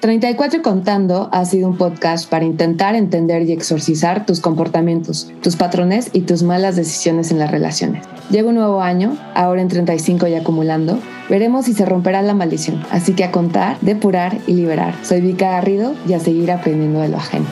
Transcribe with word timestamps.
34 0.00 0.62
Contando 0.62 1.28
ha 1.32 1.44
sido 1.44 1.68
un 1.68 1.76
podcast 1.76 2.30
para 2.30 2.44
intentar 2.44 2.94
entender 2.94 3.42
y 3.42 3.52
exorcizar 3.52 4.26
tus 4.26 4.40
comportamientos, 4.40 5.32
tus 5.42 5.56
patrones 5.56 6.10
y 6.12 6.20
tus 6.20 6.44
malas 6.44 6.76
decisiones 6.76 7.32
en 7.32 7.40
las 7.40 7.50
relaciones. 7.50 8.06
Llega 8.30 8.48
un 8.48 8.54
nuevo 8.54 8.80
año, 8.80 9.16
ahora 9.34 9.60
en 9.60 9.66
35 9.66 10.28
y 10.28 10.36
acumulando, 10.36 11.00
veremos 11.28 11.64
si 11.64 11.72
se 11.72 11.84
romperá 11.84 12.22
la 12.22 12.32
maldición. 12.34 12.80
Así 12.92 13.14
que 13.14 13.24
a 13.24 13.32
contar, 13.32 13.76
depurar 13.80 14.38
y 14.46 14.52
liberar. 14.52 14.94
Soy 15.02 15.20
Vika 15.20 15.50
Garrido 15.50 15.94
y 16.06 16.12
a 16.12 16.20
seguir 16.20 16.52
aprendiendo 16.52 17.00
de 17.00 17.08
lo 17.08 17.16
ajeno. 17.16 17.46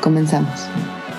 Comenzamos. 0.00 0.68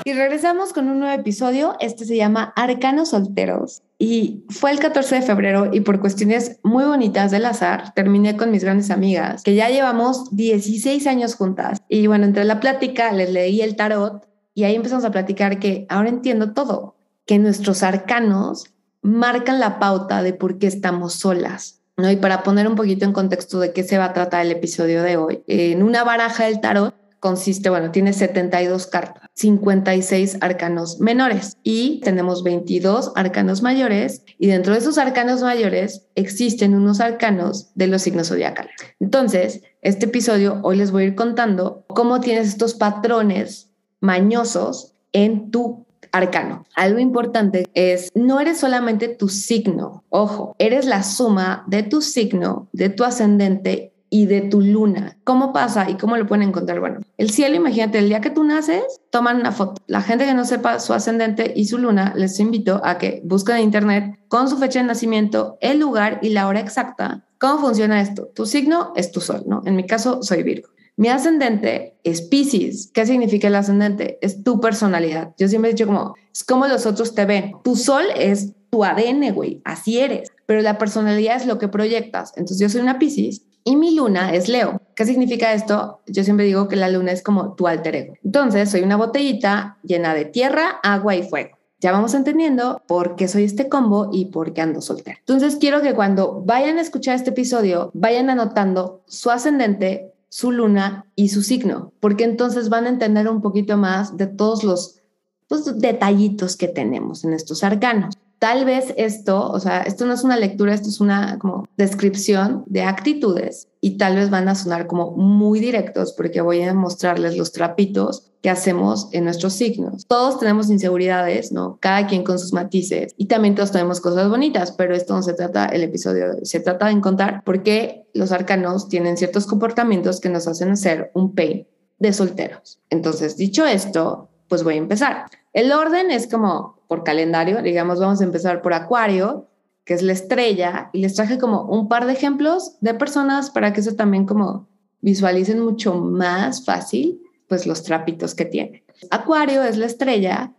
Y 0.05 0.13
regresamos 0.13 0.71
con 0.71 0.88
un 0.88 0.99
nuevo 0.99 1.13
episodio. 1.13 1.75
Este 1.81 2.05
se 2.05 2.15
llama 2.15 2.53
Arcanos 2.55 3.09
Solteros. 3.09 3.83
Y 4.02 4.45
fue 4.49 4.71
el 4.71 4.79
14 4.79 5.18
de 5.18 5.21
febrero 5.21 5.70
y 5.71 5.81
por 5.81 5.99
cuestiones 5.99 6.57
muy 6.63 6.86
bonitas 6.86 7.29
del 7.29 7.45
azar, 7.45 7.93
terminé 7.93 8.36
con 8.36 8.50
mis 8.50 8.63
grandes 8.63 8.89
amigas, 8.89 9.43
que 9.43 9.54
ya 9.54 9.70
llevamos 9.70 10.36
16 10.36 11.05
años 11.05 11.36
juntas. 11.36 11.83
Y 11.87 12.07
bueno, 12.07 12.25
entre 12.25 12.43
la 12.46 12.60
plática 12.60 13.11
les 13.11 13.32
leí 13.32 13.61
el 13.61 13.75
tarot 13.75 14.27
y 14.55 14.64
ahí 14.64 14.74
empezamos 14.74 15.05
a 15.05 15.11
platicar 15.11 15.60
que 15.60 15.86
ahora 15.87 16.10
entiendo 16.10 16.54
todo, 16.54 16.96
que 17.27 17.37
nuestros 17.37 17.83
arcanos 17.83 18.74
marcan 19.04 19.60
la 19.60 19.77
pauta 19.77 20.24
de 20.24 20.33
por 20.33 20.57
qué 20.57 20.65
estamos 20.65 21.13
solas. 21.13 21.83
¿no? 21.96 22.10
Y 22.10 22.15
para 22.15 22.41
poner 22.41 22.68
un 22.68 22.75
poquito 22.75 23.05
en 23.05 23.13
contexto 23.13 23.60
de 23.60 23.71
qué 23.71 23.83
se 23.83 23.99
va 23.99 24.05
a 24.05 24.13
tratar 24.13 24.43
el 24.43 24.52
episodio 24.52 25.04
de 25.04 25.18
hoy, 25.18 25.43
en 25.46 25.83
una 25.83 26.04
baraja 26.04 26.46
del 26.46 26.60
tarot 26.60 26.96
consiste, 27.19 27.69
bueno, 27.69 27.91
tiene 27.91 28.13
72 28.13 28.88
cartas, 28.88 29.29
56 29.41 30.37
arcanos 30.41 31.00
menores 31.00 31.57
y 31.63 31.99
tenemos 32.02 32.44
22 32.44 33.13
arcanos 33.16 33.63
mayores 33.63 34.23
y 34.38 34.47
dentro 34.47 34.73
de 34.73 34.80
esos 34.80 34.99
arcanos 34.99 35.41
mayores 35.41 36.08
existen 36.13 36.75
unos 36.75 36.99
arcanos 36.99 37.72
de 37.73 37.88
los 37.88 38.03
signos 38.03 38.27
zodiacales. 38.27 38.75
Entonces, 38.99 39.63
este 39.81 40.05
episodio 40.05 40.59
hoy 40.61 40.77
les 40.77 40.91
voy 40.91 41.03
a 41.03 41.08
ir 41.08 41.16
contando 41.16 41.83
cómo 41.88 42.19
tienes 42.19 42.49
estos 42.49 42.75
patrones 42.75 43.71
mañosos 43.99 44.93
en 45.11 45.49
tu 45.49 45.88
arcano. 46.11 46.66
Algo 46.75 46.99
importante 46.99 47.67
es, 47.73 48.09
no 48.13 48.39
eres 48.39 48.59
solamente 48.59 49.07
tu 49.07 49.27
signo, 49.27 50.03
ojo, 50.09 50.55
eres 50.59 50.85
la 50.85 51.03
suma 51.03 51.63
de 51.67 51.83
tu 51.83 52.01
signo, 52.01 52.69
de 52.73 52.89
tu 52.89 53.03
ascendente 53.03 53.91
y 54.13 54.25
de 54.25 54.41
tu 54.41 54.61
luna. 54.61 55.17
¿Cómo 55.23 55.53
pasa 55.53 55.89
y 55.89 55.95
cómo 55.95 56.17
lo 56.17 56.27
pueden 56.27 56.49
encontrar? 56.49 56.81
Bueno, 56.81 56.99
el 57.17 57.31
cielo, 57.31 57.55
imagínate, 57.55 57.97
el 57.97 58.09
día 58.09 58.19
que 58.19 58.29
tú 58.29 58.43
naces, 58.43 58.83
toman 59.09 59.37
una 59.37 59.53
foto. 59.53 59.81
La 59.87 60.01
gente 60.01 60.25
que 60.25 60.33
no 60.33 60.43
sepa 60.45 60.79
su 60.79 60.93
ascendente 60.93 61.53
y 61.55 61.65
su 61.65 61.77
luna, 61.77 62.13
les 62.15 62.37
invito 62.39 62.81
a 62.83 62.97
que 62.97 63.21
busquen 63.23 63.55
en 63.55 63.63
internet 63.63 64.19
con 64.27 64.49
su 64.49 64.57
fecha 64.57 64.79
de 64.79 64.85
nacimiento, 64.85 65.57
el 65.61 65.79
lugar 65.79 66.19
y 66.21 66.29
la 66.29 66.47
hora 66.47 66.59
exacta. 66.59 67.25
¿Cómo 67.39 67.59
funciona 67.59 68.01
esto? 68.01 68.27
Tu 68.35 68.45
signo 68.45 68.91
es 68.97 69.11
tu 69.11 69.21
sol, 69.21 69.43
¿no? 69.47 69.61
En 69.65 69.77
mi 69.77 69.87
caso, 69.87 70.21
soy 70.21 70.43
Virgo. 70.43 70.67
Mi 70.97 71.07
ascendente 71.07 71.95
es 72.03 72.21
Pisces. 72.21 72.91
¿Qué 72.93 73.05
significa 73.05 73.47
el 73.47 73.55
ascendente? 73.55 74.19
Es 74.21 74.43
tu 74.43 74.59
personalidad. 74.59 75.33
Yo 75.39 75.47
siempre 75.47 75.71
he 75.71 75.73
dicho 75.73 75.87
como, 75.87 76.15
es 76.33 76.43
como 76.43 76.67
los 76.67 76.85
otros 76.85 77.15
te 77.15 77.25
ven. 77.25 77.53
Tu 77.63 77.77
sol 77.77 78.03
es 78.17 78.51
tu 78.69 78.83
ADN, 78.83 79.33
güey, 79.33 79.61
así 79.63 79.99
eres. 79.99 80.29
Pero 80.45 80.61
la 80.61 80.77
personalidad 80.77 81.37
es 81.37 81.45
lo 81.45 81.57
que 81.57 81.69
proyectas. 81.69 82.33
Entonces 82.35 82.59
yo 82.59 82.67
soy 82.67 82.81
una 82.81 82.99
Pisces 82.99 83.43
y 83.63 83.75
mi 83.75 83.95
luna 83.95 84.33
es 84.33 84.47
Leo. 84.47 84.81
¿Qué 84.95 85.05
significa 85.05 85.53
esto? 85.53 86.01
Yo 86.07 86.23
siempre 86.23 86.45
digo 86.45 86.67
que 86.67 86.75
la 86.75 86.89
luna 86.89 87.11
es 87.11 87.21
como 87.21 87.53
tu 87.53 87.67
alter 87.67 87.95
ego. 87.95 88.13
Entonces, 88.23 88.69
soy 88.69 88.81
una 88.81 88.97
botellita 88.97 89.77
llena 89.83 90.13
de 90.13 90.25
tierra, 90.25 90.79
agua 90.83 91.15
y 91.15 91.23
fuego. 91.23 91.57
Ya 91.79 91.91
vamos 91.91 92.13
entendiendo 92.13 92.81
por 92.87 93.15
qué 93.15 93.27
soy 93.27 93.43
este 93.43 93.67
combo 93.67 94.09
y 94.11 94.25
por 94.25 94.53
qué 94.53 94.61
ando 94.61 94.81
soltera. 94.81 95.17
Entonces, 95.19 95.55
quiero 95.55 95.81
que 95.81 95.95
cuando 95.95 96.41
vayan 96.45 96.77
a 96.77 96.81
escuchar 96.81 97.15
este 97.15 97.31
episodio, 97.31 97.89
vayan 97.93 98.29
anotando 98.29 99.01
su 99.07 99.31
ascendente, 99.31 100.13
su 100.29 100.51
luna 100.51 101.05
y 101.15 101.29
su 101.29 101.41
signo, 101.41 101.91
porque 101.99 102.23
entonces 102.23 102.69
van 102.69 102.85
a 102.85 102.89
entender 102.89 103.27
un 103.27 103.41
poquito 103.41 103.77
más 103.77 104.15
de 104.15 104.27
todos 104.27 104.63
los 104.63 105.01
pues, 105.47 105.79
detallitos 105.79 106.55
que 106.55 106.67
tenemos 106.67 107.23
en 107.25 107.33
estos 107.33 107.63
arcanos. 107.63 108.16
Tal 108.41 108.66
vez 108.66 108.96
esto, 108.97 109.52
o 109.52 109.59
sea, 109.59 109.81
esto 109.81 110.07
no 110.07 110.16
es 110.16 110.24
una 110.24 110.35
lectura, 110.35 110.74
esto 110.74 110.90
es 110.90 111.00
una 111.00 111.38
como 111.38 111.68
descripción 111.78 112.63
de 112.66 112.81
actitudes 112.81 113.68
y 113.81 113.97
tal 114.00 114.16
vez 114.16 114.31
van 114.31 114.50
a 114.50 114.56
sonar 114.56 114.88
como 114.88 115.12
muy 115.12 115.59
directos 115.59 116.13
porque 116.13 116.41
voy 116.41 116.63
a 116.63 116.74
mostrarles 116.74 117.38
los 117.38 117.51
trapitos 117.51 118.31
que 118.41 118.50
hacemos 118.50 119.09
en 119.12 119.25
nuestros 119.25 119.53
signos. 119.53 120.07
Todos 120.07 120.40
tenemos 120.40 120.72
inseguridades, 120.72 121.51
¿no? 121.51 121.78
Cada 121.80 122.07
quien 122.07 122.24
con 122.24 122.40
sus 122.40 122.51
matices 122.51 123.13
y 123.16 123.28
también 123.28 123.53
todos 123.53 123.72
tenemos 123.72 124.01
cosas 124.01 124.28
bonitas, 124.28 124.72
pero 124.72 124.96
esto 124.96 125.13
no 125.13 125.22
se 125.22 125.35
trata 125.35 125.68
el 125.68 125.84
episodio, 125.84 126.25
se 126.41 126.62
trata 126.62 126.88
de 126.88 126.94
encontrar 126.94 127.44
por 127.44 127.62
qué 127.62 128.07
los 128.16 128.31
arcanos 128.31 128.90
tienen 128.90 129.18
ciertos 129.18 129.46
comportamientos 129.46 130.19
que 130.19 130.30
nos 130.30 130.47
hacen 130.47 130.72
hacer 130.72 131.12
un 131.13 131.35
pain 131.35 131.68
de 132.00 132.12
solteros. 132.12 132.80
Entonces, 132.90 133.38
dicho 133.38 133.68
esto, 133.68 134.30
pues 134.47 134.63
voy 134.63 134.74
a 134.74 134.78
empezar. 134.78 135.25
El 135.53 135.72
orden 135.72 136.09
es 136.09 136.28
como 136.28 136.81
por 136.91 137.06
calendario, 137.06 137.62
digamos, 137.62 138.02
vamos 138.02 138.19
a 138.19 138.25
empezar 138.25 138.62
por 138.62 138.74
Acuario, 138.74 139.47
que 139.85 139.94
es 139.94 140.02
la 140.02 140.12
estrella, 140.12 140.90
y 140.91 141.00
les 141.00 141.16
traje 141.16 141.38
como 141.38 141.62
un 141.62 141.88
par 141.88 142.06
de 142.06 142.12
ejemplos 142.12 142.75
de 142.81 142.94
personas 142.94 143.50
para 143.50 143.72
que 143.72 143.79
eso 143.79 143.96
también 143.96 144.25
como 144.25 144.68
visualicen 145.00 145.62
mucho 145.62 145.96
más 145.96 146.66
fácil, 146.66 147.22
pues 147.47 147.66
los 147.66 147.84
trapitos 147.84 148.35
que 148.35 148.44
tiene. 148.44 148.84
Acuario 149.09 149.63
es 149.63 149.78
la 149.78 149.85
estrella 149.85 150.53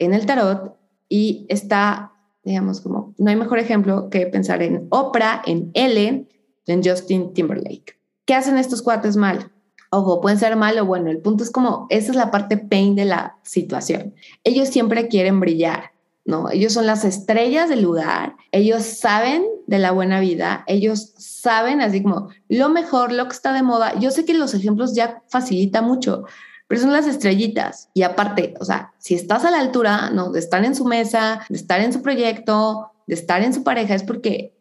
en 0.00 0.12
el 0.12 0.26
tarot 0.26 0.76
y 1.08 1.46
está, 1.48 2.10
digamos, 2.42 2.80
como, 2.80 3.14
no 3.16 3.30
hay 3.30 3.36
mejor 3.36 3.60
ejemplo 3.60 4.10
que 4.10 4.26
pensar 4.26 4.62
en 4.62 4.88
Oprah, 4.90 5.42
en 5.46 5.70
Ellen, 5.74 6.28
en 6.66 6.82
Justin 6.82 7.32
Timberlake. 7.32 7.96
¿Qué 8.24 8.34
hacen 8.34 8.58
estos 8.58 8.82
cuates 8.82 9.16
mal? 9.16 9.52
Ojo, 9.90 10.20
pueden 10.20 10.38
ser 10.38 10.56
mal 10.56 10.78
o 10.78 10.86
bueno, 10.86 11.10
el 11.10 11.18
punto 11.18 11.44
es 11.44 11.50
como, 11.50 11.86
esa 11.90 12.10
es 12.10 12.16
la 12.16 12.30
parte 12.30 12.58
pain 12.58 12.96
de 12.96 13.04
la 13.04 13.36
situación. 13.42 14.14
Ellos 14.44 14.68
siempre 14.68 15.08
quieren 15.08 15.40
brillar, 15.40 15.92
¿no? 16.24 16.50
Ellos 16.50 16.72
son 16.72 16.86
las 16.86 17.04
estrellas 17.04 17.68
del 17.68 17.82
lugar, 17.82 18.36
ellos 18.52 18.82
saben 18.82 19.44
de 19.66 19.78
la 19.78 19.92
buena 19.92 20.20
vida, 20.20 20.64
ellos 20.66 21.12
saben 21.16 21.80
así 21.80 22.02
como 22.02 22.28
lo 22.48 22.68
mejor, 22.68 23.12
lo 23.12 23.26
que 23.26 23.34
está 23.34 23.52
de 23.52 23.62
moda. 23.62 23.98
Yo 23.98 24.10
sé 24.10 24.24
que 24.24 24.34
los 24.34 24.54
ejemplos 24.54 24.94
ya 24.94 25.22
facilita 25.28 25.82
mucho, 25.82 26.24
pero 26.68 26.80
son 26.80 26.92
las 26.92 27.06
estrellitas. 27.06 27.88
Y 27.94 28.02
aparte, 28.02 28.54
o 28.60 28.64
sea, 28.64 28.92
si 28.98 29.14
estás 29.14 29.44
a 29.44 29.50
la 29.50 29.60
altura, 29.60 30.10
¿no? 30.10 30.30
De 30.30 30.40
estar 30.40 30.64
en 30.64 30.74
su 30.74 30.84
mesa, 30.84 31.40
de 31.48 31.56
estar 31.56 31.80
en 31.80 31.92
su 31.92 32.02
proyecto, 32.02 32.90
de 33.06 33.14
estar 33.14 33.42
en 33.42 33.54
su 33.54 33.62
pareja, 33.62 33.94
es 33.94 34.02
porque 34.02 34.56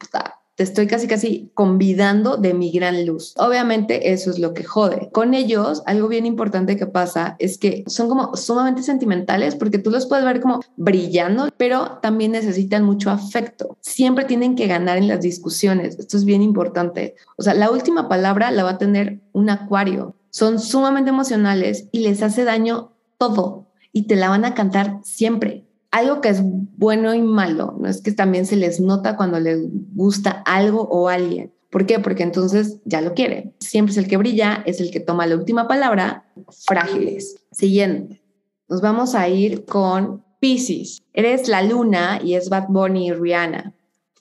te 0.55 0.63
estoy 0.63 0.87
casi 0.87 1.07
casi 1.07 1.51
convidando 1.53 2.37
de 2.37 2.53
mi 2.53 2.71
gran 2.71 3.05
luz. 3.05 3.33
Obviamente 3.37 4.13
eso 4.13 4.29
es 4.29 4.39
lo 4.39 4.53
que 4.53 4.63
jode. 4.63 5.09
Con 5.11 5.33
ellos, 5.33 5.83
algo 5.85 6.07
bien 6.07 6.25
importante 6.25 6.77
que 6.77 6.87
pasa 6.87 7.35
es 7.39 7.57
que 7.57 7.83
son 7.87 8.07
como 8.07 8.35
sumamente 8.37 8.81
sentimentales 8.81 9.55
porque 9.55 9.79
tú 9.79 9.91
los 9.91 10.05
puedes 10.05 10.23
ver 10.23 10.39
como 10.39 10.61
brillando, 10.77 11.49
pero 11.57 11.99
también 12.01 12.31
necesitan 12.31 12.83
mucho 12.83 13.11
afecto. 13.11 13.77
Siempre 13.81 14.23
tienen 14.23 14.55
que 14.55 14.67
ganar 14.67 14.97
en 14.97 15.09
las 15.09 15.21
discusiones. 15.21 15.99
Esto 15.99 16.15
es 16.15 16.23
bien 16.23 16.41
importante. 16.41 17.15
O 17.37 17.43
sea, 17.43 17.53
la 17.53 17.69
última 17.69 18.07
palabra 18.07 18.51
la 18.51 18.63
va 18.63 18.71
a 18.71 18.77
tener 18.77 19.19
un 19.33 19.49
acuario. 19.49 20.15
Son 20.29 20.59
sumamente 20.59 21.09
emocionales 21.09 21.87
y 21.91 21.99
les 21.99 22.21
hace 22.23 22.45
daño 22.45 22.93
todo 23.17 23.67
y 23.91 24.03
te 24.03 24.15
la 24.15 24.29
van 24.29 24.45
a 24.45 24.53
cantar 24.53 24.99
siempre 25.03 25.64
algo 25.95 26.19
que 26.19 26.27
es 26.27 26.41
bueno 26.43 27.13
y 27.13 27.21
malo, 27.21 27.77
no 27.79 27.87
es 27.87 28.01
que 28.01 28.11
también 28.11 28.45
se 28.45 28.57
les 28.57 28.81
nota 28.81 29.15
cuando 29.15 29.39
les 29.39 29.59
gusta 29.95 30.43
algo 30.45 30.81
o 30.81 31.07
alguien. 31.07 31.53
¿Por 31.71 31.85
qué? 31.85 31.99
Porque 31.99 32.23
entonces 32.23 32.81
ya 32.83 32.99
lo 32.99 33.13
quieren. 33.13 33.55
Siempre 33.59 33.93
es 33.93 33.97
el 33.97 34.09
que 34.09 34.17
brilla, 34.17 34.61
es 34.65 34.81
el 34.81 34.91
que 34.91 34.99
toma 34.99 35.25
la 35.25 35.37
última 35.37 35.69
palabra. 35.69 36.25
Frágiles. 36.65 37.37
Siguiente. 37.51 38.21
Nos 38.67 38.81
vamos 38.81 39.15
a 39.15 39.29
ir 39.29 39.63
con 39.63 40.21
Pisces. 40.41 41.01
Eres 41.13 41.47
la 41.47 41.61
luna 41.61 42.19
y 42.21 42.33
es 42.33 42.49
Bad 42.49 42.67
Bunny 42.67 43.07
y 43.07 43.13
Rihanna. 43.13 43.73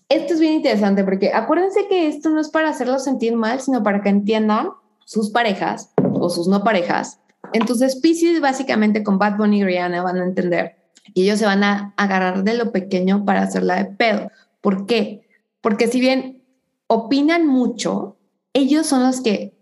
Esto 0.08 0.34
es 0.34 0.40
bien 0.40 0.54
interesante 0.54 1.02
porque 1.02 1.32
acuérdense 1.32 1.88
que 1.88 2.06
esto 2.06 2.30
no 2.30 2.40
es 2.40 2.50
para 2.50 2.68
hacerlos 2.68 3.02
sentir 3.02 3.34
mal, 3.34 3.60
sino 3.60 3.82
para 3.82 4.00
que 4.00 4.10
entiendan 4.10 4.68
sus 5.04 5.30
parejas 5.30 5.90
o 5.96 6.30
sus 6.30 6.46
no 6.46 6.62
parejas. 6.62 7.18
Entonces, 7.52 7.96
Pisces 7.96 8.40
básicamente 8.40 9.02
con 9.02 9.18
Bad 9.18 9.38
Bunny 9.38 9.60
y 9.60 9.64
Rihanna 9.64 10.02
van 10.02 10.18
a 10.18 10.24
entender 10.24 10.83
y 11.12 11.24
ellos 11.24 11.38
se 11.38 11.46
van 11.46 11.64
a 11.64 11.92
agarrar 11.96 12.44
de 12.44 12.54
lo 12.54 12.72
pequeño 12.72 13.24
para 13.24 13.42
hacerla 13.42 13.76
de 13.76 13.84
pedo. 13.86 14.30
¿Por 14.60 14.86
qué? 14.86 15.28
Porque 15.60 15.88
si 15.88 16.00
bien 16.00 16.42
opinan 16.86 17.46
mucho, 17.46 18.16
ellos 18.52 18.86
son 18.86 19.02
los 19.02 19.20
que, 19.20 19.54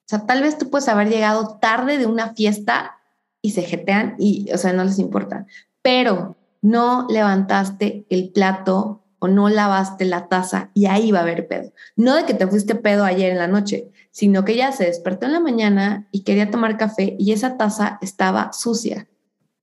o 0.00 0.08
sea, 0.08 0.26
tal 0.26 0.42
vez 0.42 0.58
tú 0.58 0.68
puedes 0.68 0.88
haber 0.88 1.08
llegado 1.08 1.58
tarde 1.58 1.98
de 1.98 2.06
una 2.06 2.34
fiesta 2.34 2.96
y 3.40 3.50
se 3.52 3.62
jetean 3.62 4.16
y, 4.18 4.50
o 4.52 4.58
sea, 4.58 4.72
no 4.72 4.84
les 4.84 4.98
importa, 4.98 5.46
pero 5.82 6.36
no 6.60 7.06
levantaste 7.08 8.06
el 8.08 8.30
plato 8.30 9.02
o 9.18 9.28
no 9.28 9.48
lavaste 9.48 10.04
la 10.04 10.28
taza 10.28 10.70
y 10.74 10.86
ahí 10.86 11.10
va 11.10 11.20
a 11.20 11.22
haber 11.22 11.46
pedo. 11.46 11.72
No 11.96 12.14
de 12.14 12.24
que 12.24 12.34
te 12.34 12.46
fuiste 12.46 12.74
pedo 12.74 13.04
ayer 13.04 13.30
en 13.30 13.38
la 13.38 13.48
noche, 13.48 13.90
sino 14.10 14.44
que 14.44 14.56
ya 14.56 14.72
se 14.72 14.84
despertó 14.84 15.26
en 15.26 15.32
la 15.32 15.40
mañana 15.40 16.08
y 16.10 16.22
quería 16.24 16.50
tomar 16.50 16.76
café 16.76 17.16
y 17.18 17.32
esa 17.32 17.56
taza 17.56 17.98
estaba 18.02 18.52
sucia 18.52 19.08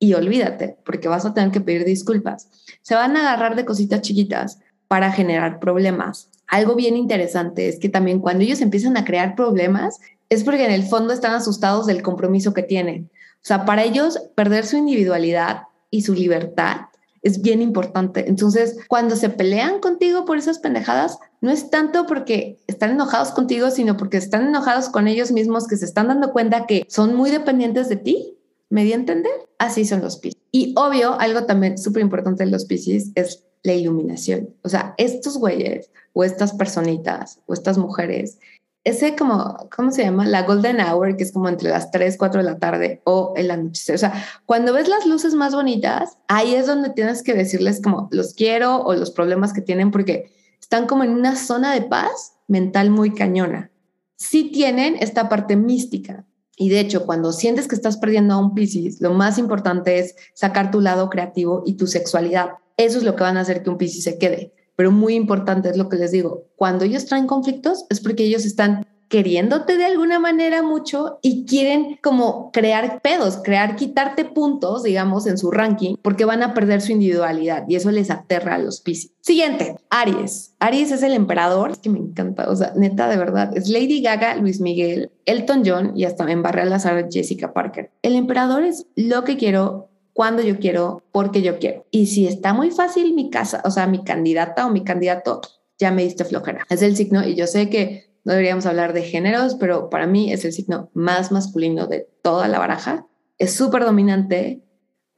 y 0.01 0.15
olvídate, 0.15 0.77
porque 0.83 1.07
vas 1.07 1.25
a 1.25 1.33
tener 1.35 1.51
que 1.51 1.61
pedir 1.61 1.85
disculpas. 1.85 2.49
Se 2.81 2.95
van 2.95 3.15
a 3.15 3.21
agarrar 3.21 3.55
de 3.55 3.65
cositas 3.65 4.01
chiquitas 4.01 4.57
para 4.87 5.11
generar 5.11 5.59
problemas. 5.59 6.31
Algo 6.47 6.75
bien 6.75 6.97
interesante 6.97 7.69
es 7.69 7.77
que 7.77 7.87
también 7.87 8.19
cuando 8.19 8.43
ellos 8.43 8.61
empiezan 8.61 8.97
a 8.97 9.05
crear 9.05 9.35
problemas, 9.35 9.99
es 10.29 10.43
porque 10.43 10.65
en 10.65 10.71
el 10.71 10.83
fondo 10.83 11.13
están 11.13 11.35
asustados 11.35 11.85
del 11.85 12.01
compromiso 12.01 12.51
que 12.51 12.63
tienen. 12.63 13.11
O 13.35 13.43
sea, 13.45 13.63
para 13.63 13.83
ellos 13.83 14.19
perder 14.33 14.65
su 14.65 14.75
individualidad 14.75 15.63
y 15.91 16.01
su 16.01 16.15
libertad 16.15 16.77
es 17.21 17.43
bien 17.43 17.61
importante. 17.61 18.27
Entonces, 18.27 18.77
cuando 18.87 19.15
se 19.15 19.29
pelean 19.29 19.81
contigo 19.81 20.25
por 20.25 20.39
esas 20.39 20.57
pendejadas, 20.57 21.19
no 21.41 21.51
es 21.51 21.69
tanto 21.69 22.07
porque 22.07 22.57
están 22.65 22.89
enojados 22.89 23.29
contigo, 23.33 23.69
sino 23.69 23.97
porque 23.97 24.17
están 24.17 24.47
enojados 24.47 24.89
con 24.89 25.07
ellos 25.07 25.31
mismos 25.31 25.67
que 25.67 25.77
se 25.77 25.85
están 25.85 26.07
dando 26.07 26.31
cuenta 26.31 26.65
que 26.65 26.85
son 26.89 27.15
muy 27.15 27.29
dependientes 27.29 27.87
de 27.87 27.97
ti. 27.97 28.37
¿Me 28.71 28.83
di 28.83 28.93
a 28.93 28.95
entender? 28.95 29.31
Así 29.59 29.85
son 29.85 30.01
los 30.01 30.17
Pisces. 30.17 30.41
Y 30.51 30.73
obvio, 30.75 31.19
algo 31.19 31.45
también 31.45 31.77
súper 31.77 32.01
importante 32.01 32.43
de 32.43 32.49
los 32.49 32.65
Pisces 32.65 33.11
es 33.13 33.43
la 33.61 33.73
iluminación. 33.73 34.55
O 34.63 34.69
sea, 34.69 34.95
estos 34.97 35.37
güeyes 35.37 35.91
o 36.13 36.23
estas 36.23 36.53
personitas 36.53 37.39
o 37.45 37.53
estas 37.53 37.77
mujeres 37.77 38.39
ese 38.83 39.15
como, 39.15 39.69
¿cómo 39.75 39.91
se 39.91 40.03
llama? 40.03 40.25
La 40.25 40.43
golden 40.43 40.79
hour, 40.81 41.15
que 41.15 41.23
es 41.23 41.31
como 41.31 41.49
entre 41.49 41.69
las 41.69 41.91
3, 41.91 42.17
4 42.17 42.41
de 42.41 42.49
la 42.49 42.57
tarde 42.57 43.01
o 43.03 43.33
el 43.35 43.51
anochecer. 43.51 43.95
O 43.95 43.99
sea, 43.99 44.25
cuando 44.45 44.73
ves 44.73 44.87
las 44.87 45.05
luces 45.05 45.35
más 45.35 45.53
bonitas, 45.53 46.17
ahí 46.27 46.55
es 46.55 46.65
donde 46.65 46.89
tienes 46.89 47.21
que 47.21 47.33
decirles 47.33 47.81
como 47.81 48.09
los 48.11 48.33
quiero 48.33 48.81
o 48.81 48.95
los 48.95 49.11
problemas 49.11 49.53
que 49.53 49.61
tienen 49.61 49.91
porque 49.91 50.31
están 50.59 50.87
como 50.87 51.03
en 51.03 51.11
una 51.11 51.35
zona 51.35 51.73
de 51.73 51.83
paz 51.83 52.33
mental 52.47 52.89
muy 52.89 53.13
cañona. 53.13 53.71
Sí 54.15 54.45
tienen 54.51 54.95
esta 54.99 55.29
parte 55.29 55.55
mística. 55.55 56.25
Y 56.57 56.69
de 56.69 56.79
hecho, 56.79 57.05
cuando 57.05 57.31
sientes 57.31 57.67
que 57.67 57.75
estás 57.75 57.97
perdiendo 57.97 58.33
a 58.33 58.37
un 58.37 58.53
Piscis, 58.53 59.01
lo 59.01 59.13
más 59.13 59.37
importante 59.37 59.99
es 59.99 60.15
sacar 60.33 60.71
tu 60.71 60.81
lado 60.81 61.09
creativo 61.09 61.63
y 61.65 61.77
tu 61.77 61.87
sexualidad. 61.87 62.51
Eso 62.77 62.97
es 62.97 63.03
lo 63.03 63.15
que 63.15 63.23
van 63.23 63.37
a 63.37 63.41
hacer 63.41 63.63
que 63.63 63.69
un 63.69 63.77
Piscis 63.77 64.03
se 64.03 64.17
quede 64.17 64.53
pero 64.81 64.91
muy 64.91 65.13
importante 65.13 65.69
es 65.69 65.77
lo 65.77 65.89
que 65.89 65.97
les 65.97 66.09
digo, 66.09 66.47
cuando 66.55 66.85
ellos 66.85 67.05
traen 67.05 67.27
conflictos 67.27 67.85
es 67.91 67.99
porque 67.99 68.23
ellos 68.23 68.45
están 68.45 68.83
queriéndote 69.11 69.77
de 69.77 69.85
alguna 69.85 70.19
manera 70.19 70.63
mucho 70.63 71.19
y 71.21 71.45
quieren 71.45 71.99
como 72.01 72.49
crear 72.51 73.01
pedos, 73.01 73.41
crear, 73.43 73.75
quitarte 73.75 74.23
puntos, 74.23 74.83
digamos, 74.83 75.27
en 75.27 75.37
su 75.37 75.51
ranking, 75.51 75.97
porque 76.01 76.23
van 76.23 76.41
a 76.41 76.53
perder 76.53 76.81
su 76.81 76.93
individualidad 76.93 77.65
y 77.67 77.75
eso 77.75 77.91
les 77.91 78.09
aterra 78.09 78.55
a 78.55 78.57
los 78.57 78.79
Pisces. 78.79 79.11
Siguiente, 79.19 79.75
Aries. 79.89 80.55
Aries 80.59 80.91
es 80.91 81.03
el 81.03 81.11
emperador, 81.11 81.71
es 81.71 81.79
que 81.79 81.89
me 81.89 81.99
encanta, 81.99 82.49
o 82.49 82.55
sea, 82.55 82.71
neta, 82.75 83.09
de 83.09 83.17
verdad, 83.17 83.55
es 83.55 83.67
Lady 83.67 84.01
Gaga, 84.01 84.35
Luis 84.35 84.61
Miguel, 84.61 85.11
Elton 85.25 85.63
John 85.65 85.91
y 85.93 86.05
hasta 86.05 86.31
en 86.31 86.41
Barra 86.41 86.63
Lazar 86.63 87.07
Jessica 87.11 87.51
Parker. 87.51 87.91
El 88.01 88.15
emperador 88.15 88.63
es 88.63 88.87
lo 88.95 89.25
que 89.25 89.35
quiero, 89.35 89.89
cuando 90.13 90.41
yo 90.41 90.57
quiero, 90.57 91.03
porque 91.11 91.41
yo 91.41 91.59
quiero. 91.59 91.85
Y 91.91 92.07
si 92.07 92.27
está 92.27 92.53
muy 92.53 92.71
fácil 92.71 93.13
mi 93.13 93.29
casa, 93.29 93.61
o 93.65 93.71
sea, 93.71 93.87
mi 93.87 94.05
candidata 94.05 94.65
o 94.65 94.71
mi 94.71 94.85
candidato, 94.85 95.41
ya 95.77 95.91
me 95.91 96.03
diste 96.03 96.23
flojera. 96.23 96.65
Es 96.69 96.81
el 96.81 96.95
signo 96.95 97.27
y 97.27 97.35
yo 97.35 97.45
sé 97.47 97.69
que 97.69 98.10
no 98.23 98.33
deberíamos 98.33 98.65
hablar 98.65 98.93
de 98.93 99.03
géneros, 99.03 99.55
pero 99.55 99.89
para 99.89 100.07
mí 100.07 100.31
es 100.31 100.45
el 100.45 100.53
signo 100.53 100.89
más 100.93 101.31
masculino 101.31 101.87
de 101.87 102.07
toda 102.21 102.47
la 102.47 102.59
baraja. 102.59 103.07
Es 103.37 103.53
súper 103.53 103.83
dominante, 103.83 104.63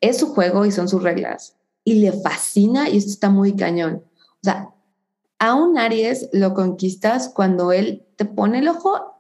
es 0.02 0.18
su 0.18 0.28
juego 0.28 0.66
y 0.66 0.72
son 0.72 0.88
sus 0.88 1.04
reglas. 1.04 1.58
Y 1.84 1.96
le 1.96 2.12
fascina 2.12 2.90
y 2.90 2.98
esto 2.98 3.12
está 3.12 3.30
muy 3.30 3.56
cañón. 3.56 4.04
O 4.16 4.44
sea, 4.44 4.70
a 5.40 5.56
un 5.56 5.78
Aries 5.78 6.30
lo 6.32 6.54
conquistas 6.54 7.30
cuando 7.30 7.72
él 7.72 8.06
te 8.16 8.26
pone 8.26 8.60
el 8.60 8.70
ojo 8.70 9.14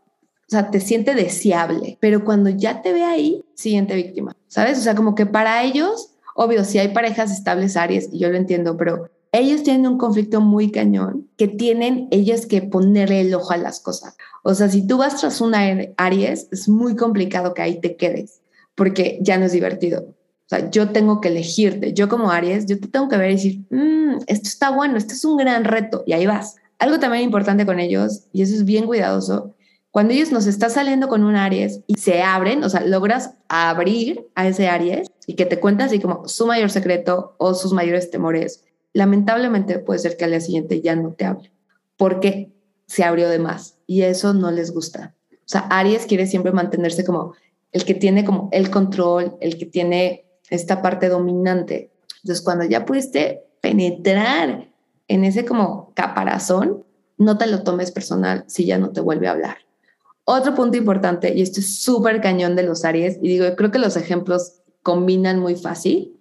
o 0.48 0.56
sea, 0.56 0.70
te 0.70 0.80
siente 0.80 1.16
deseable, 1.16 1.98
pero 2.00 2.24
cuando 2.24 2.50
ya 2.50 2.82
te 2.82 2.94
ve 2.94 3.04
ahí, 3.04 3.44
siguiente 3.56 3.96
víctima, 3.96 4.36
¿sabes? 4.48 4.78
O 4.78 4.82
sea, 4.82 4.94
como 4.94 5.16
que 5.16 5.26
para 5.26 5.64
ellos, 5.64 6.12
obvio, 6.36 6.64
si 6.64 6.78
hay 6.80 6.90
parejas 6.90 7.32
estables 7.32 7.78
Aries, 7.78 8.10
y 8.12 8.20
yo 8.20 8.30
lo 8.30 8.38
entiendo, 8.38 8.78
pero 8.78 9.10
ellos 9.34 9.64
tienen 9.64 9.88
un 9.88 9.98
conflicto 9.98 10.42
muy 10.42 10.72
cañón 10.72 11.28
que 11.38 11.48
tienen 11.48 12.08
ellos 12.12 12.46
que 12.46 12.62
ponerle 12.62 13.22
el 13.22 13.34
ojo 13.34 13.52
a 13.52 13.58
las 13.58 13.80
cosas. 13.80 14.16
O 14.44 14.54
sea, 14.54 14.70
si 14.70 14.86
tú 14.86 14.98
vas 14.98 15.20
tras 15.20 15.42
una 15.42 15.60
Aries, 15.98 16.48
es 16.52 16.70
muy 16.70 16.96
complicado 16.96 17.56
que 17.56 17.64
ahí 17.64 17.82
te 17.82 17.98
quedes, 17.98 18.42
porque 18.76 19.18
ya 19.22 19.40
no 19.40 19.46
es 19.46 19.52
divertido. 19.52 20.02
O 20.02 20.50
sea, 20.50 20.70
yo 20.70 20.90
tengo 20.90 21.20
que 21.20 21.30
elegirte. 21.30 21.94
Yo 21.94 22.10
como 22.10 22.30
Aries, 22.30 22.68
yo 22.68 22.80
te 22.80 22.88
tengo 22.88 23.10
que 23.10 23.18
ver 23.18 23.32
y 23.32 23.36
decir, 23.36 23.66
mm, 23.72 24.20
esto 24.28 24.48
está 24.48 24.70
bueno, 24.70 24.98
esto 24.98 25.14
es 25.14 25.26
un 25.26 25.38
gran 25.38 25.64
reto, 25.64 26.04
y 26.06 26.14
ahí 26.14 26.28
vas. 26.28 26.58
Algo 26.78 27.00
también 27.00 27.24
importante 27.24 27.66
con 27.66 27.80
ellos, 27.80 28.26
y 28.34 28.44
eso 28.44 28.54
es 28.54 28.66
bien 28.66 28.86
cuidadoso, 28.86 29.56
cuando 29.90 30.14
ellos 30.14 30.32
nos 30.32 30.46
está 30.46 30.70
saliendo 30.70 31.08
con 31.08 31.24
un 31.24 31.36
Aries 31.36 31.82
y 31.88 31.96
se 31.96 32.22
abren, 32.22 32.64
o 32.64 32.70
sea, 32.70 32.82
logras 32.82 33.32
abrir 33.48 34.28
a 34.36 34.48
ese 34.48 34.68
Aries 34.68 35.08
y 35.26 35.36
que 35.36 35.46
te 35.46 35.60
cuenta 35.60 35.86
así 35.86 36.00
como 36.00 36.28
su 36.28 36.46
mayor 36.46 36.70
secreto 36.70 37.36
o 37.38 37.54
sus 37.54 37.74
mayores 37.74 38.12
temores, 38.12 38.64
lamentablemente 38.94 39.80
puede 39.80 40.00
ser 40.00 40.18
que 40.18 40.26
al 40.26 40.32
día 40.32 40.42
siguiente 40.42 40.82
ya 40.82 40.96
no 40.96 41.14
te 41.14 41.26
hable 41.26 41.52
porque 41.98 42.52
se 42.86 43.04
abrió 43.04 43.30
de 43.30 43.40
más 43.40 43.78
y 43.88 44.04
eso 44.04 44.34
no 44.34 44.52
les 44.52 44.72
gusta. 44.72 45.16
O 45.32 45.38
sea, 45.46 45.62
Aries 45.70 46.06
quiere 46.06 46.28
siempre 46.28 46.52
mantenerse 46.52 47.04
como 47.04 47.34
el 47.72 47.86
que 47.86 47.96
tiene 47.96 48.24
como 48.24 48.50
el 48.52 48.70
control, 48.70 49.36
el 49.42 49.58
que 49.58 49.66
tiene 49.66 50.26
esta 50.50 50.82
parte 50.82 51.10
dominante. 51.10 51.92
Entonces, 52.24 52.44
cuando 52.44 52.64
ya 52.66 52.86
pudiste 52.86 53.44
penetrar 53.62 54.70
en 55.08 55.24
ese 55.24 55.44
como 55.44 55.92
caparazón, 55.96 56.84
no 57.18 57.38
te 57.38 57.48
lo 57.48 57.64
tomes 57.64 57.92
personal 57.92 58.46
si 58.48 58.66
ya 58.66 58.78
no 58.78 58.92
te 58.92 59.02
vuelve 59.02 59.28
a 59.28 59.32
hablar. 59.32 59.58
Otro 60.26 60.56
punto 60.56 60.78
importante, 60.78 61.34
y 61.34 61.42
esto 61.42 61.60
es 61.60 61.80
súper 61.80 62.22
cañón 62.22 62.56
de 62.56 62.64
los 62.64 62.86
Aries, 62.86 63.18
y 63.22 63.28
digo, 63.28 63.46
creo 63.58 63.72
que 63.72 63.80
los 63.80 63.98
ejemplos 63.98 64.62
combinan 64.82 65.40
muy 65.40 65.56
fácil, 65.56 66.18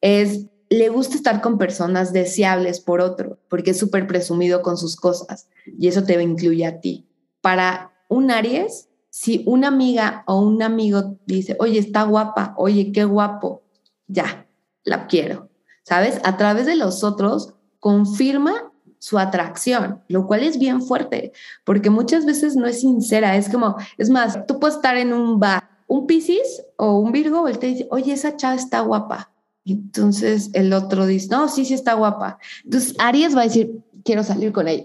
es 0.00 0.46
le 0.70 0.88
gusta 0.88 1.16
estar 1.16 1.40
con 1.40 1.58
personas 1.58 2.12
deseables 2.12 2.80
por 2.80 3.00
otro, 3.00 3.38
porque 3.48 3.70
es 3.70 3.78
súper 3.78 4.06
presumido 4.06 4.62
con 4.62 4.76
sus 4.76 4.96
cosas, 4.96 5.48
y 5.64 5.88
eso 5.88 6.04
te 6.04 6.20
incluye 6.22 6.66
a 6.66 6.80
ti. 6.80 7.06
Para 7.40 7.92
un 8.08 8.30
Aries, 8.30 8.88
si 9.10 9.42
una 9.46 9.68
amiga 9.68 10.24
o 10.26 10.40
un 10.40 10.62
amigo 10.62 11.16
dice, 11.26 11.56
oye, 11.58 11.78
está 11.78 12.02
guapa, 12.04 12.54
oye, 12.56 12.92
qué 12.92 13.04
guapo, 13.04 13.62
ya, 14.06 14.46
la 14.84 15.06
quiero, 15.06 15.48
¿sabes? 15.82 16.20
A 16.24 16.36
través 16.36 16.66
de 16.66 16.76
los 16.76 17.02
otros 17.04 17.54
confirma 17.80 18.72
su 18.98 19.18
atracción, 19.18 20.02
lo 20.08 20.26
cual 20.26 20.42
es 20.42 20.58
bien 20.58 20.82
fuerte, 20.82 21.32
porque 21.64 21.88
muchas 21.88 22.26
veces 22.26 22.56
no 22.56 22.66
es 22.66 22.80
sincera, 22.80 23.36
es 23.36 23.48
como, 23.48 23.76
es 23.96 24.10
más, 24.10 24.46
tú 24.46 24.58
puedes 24.58 24.76
estar 24.76 24.96
en 24.96 25.12
un 25.12 25.38
bar, 25.38 25.68
un 25.86 26.06
Piscis 26.06 26.62
o 26.76 26.98
un 26.98 27.12
Virgo, 27.12 27.48
él 27.48 27.58
te 27.58 27.68
dice, 27.68 27.88
oye, 27.90 28.12
esa 28.12 28.36
chava 28.36 28.54
está 28.54 28.80
guapa. 28.80 29.32
Entonces 29.68 30.50
el 30.54 30.72
otro 30.72 31.06
dice, 31.06 31.28
no, 31.30 31.48
sí, 31.48 31.64
sí 31.64 31.74
está 31.74 31.94
guapa. 31.94 32.38
Entonces 32.64 32.94
Aries 32.98 33.36
va 33.36 33.42
a 33.42 33.44
decir, 33.44 33.80
quiero 34.04 34.24
salir 34.24 34.52
con 34.52 34.68
ella. 34.68 34.84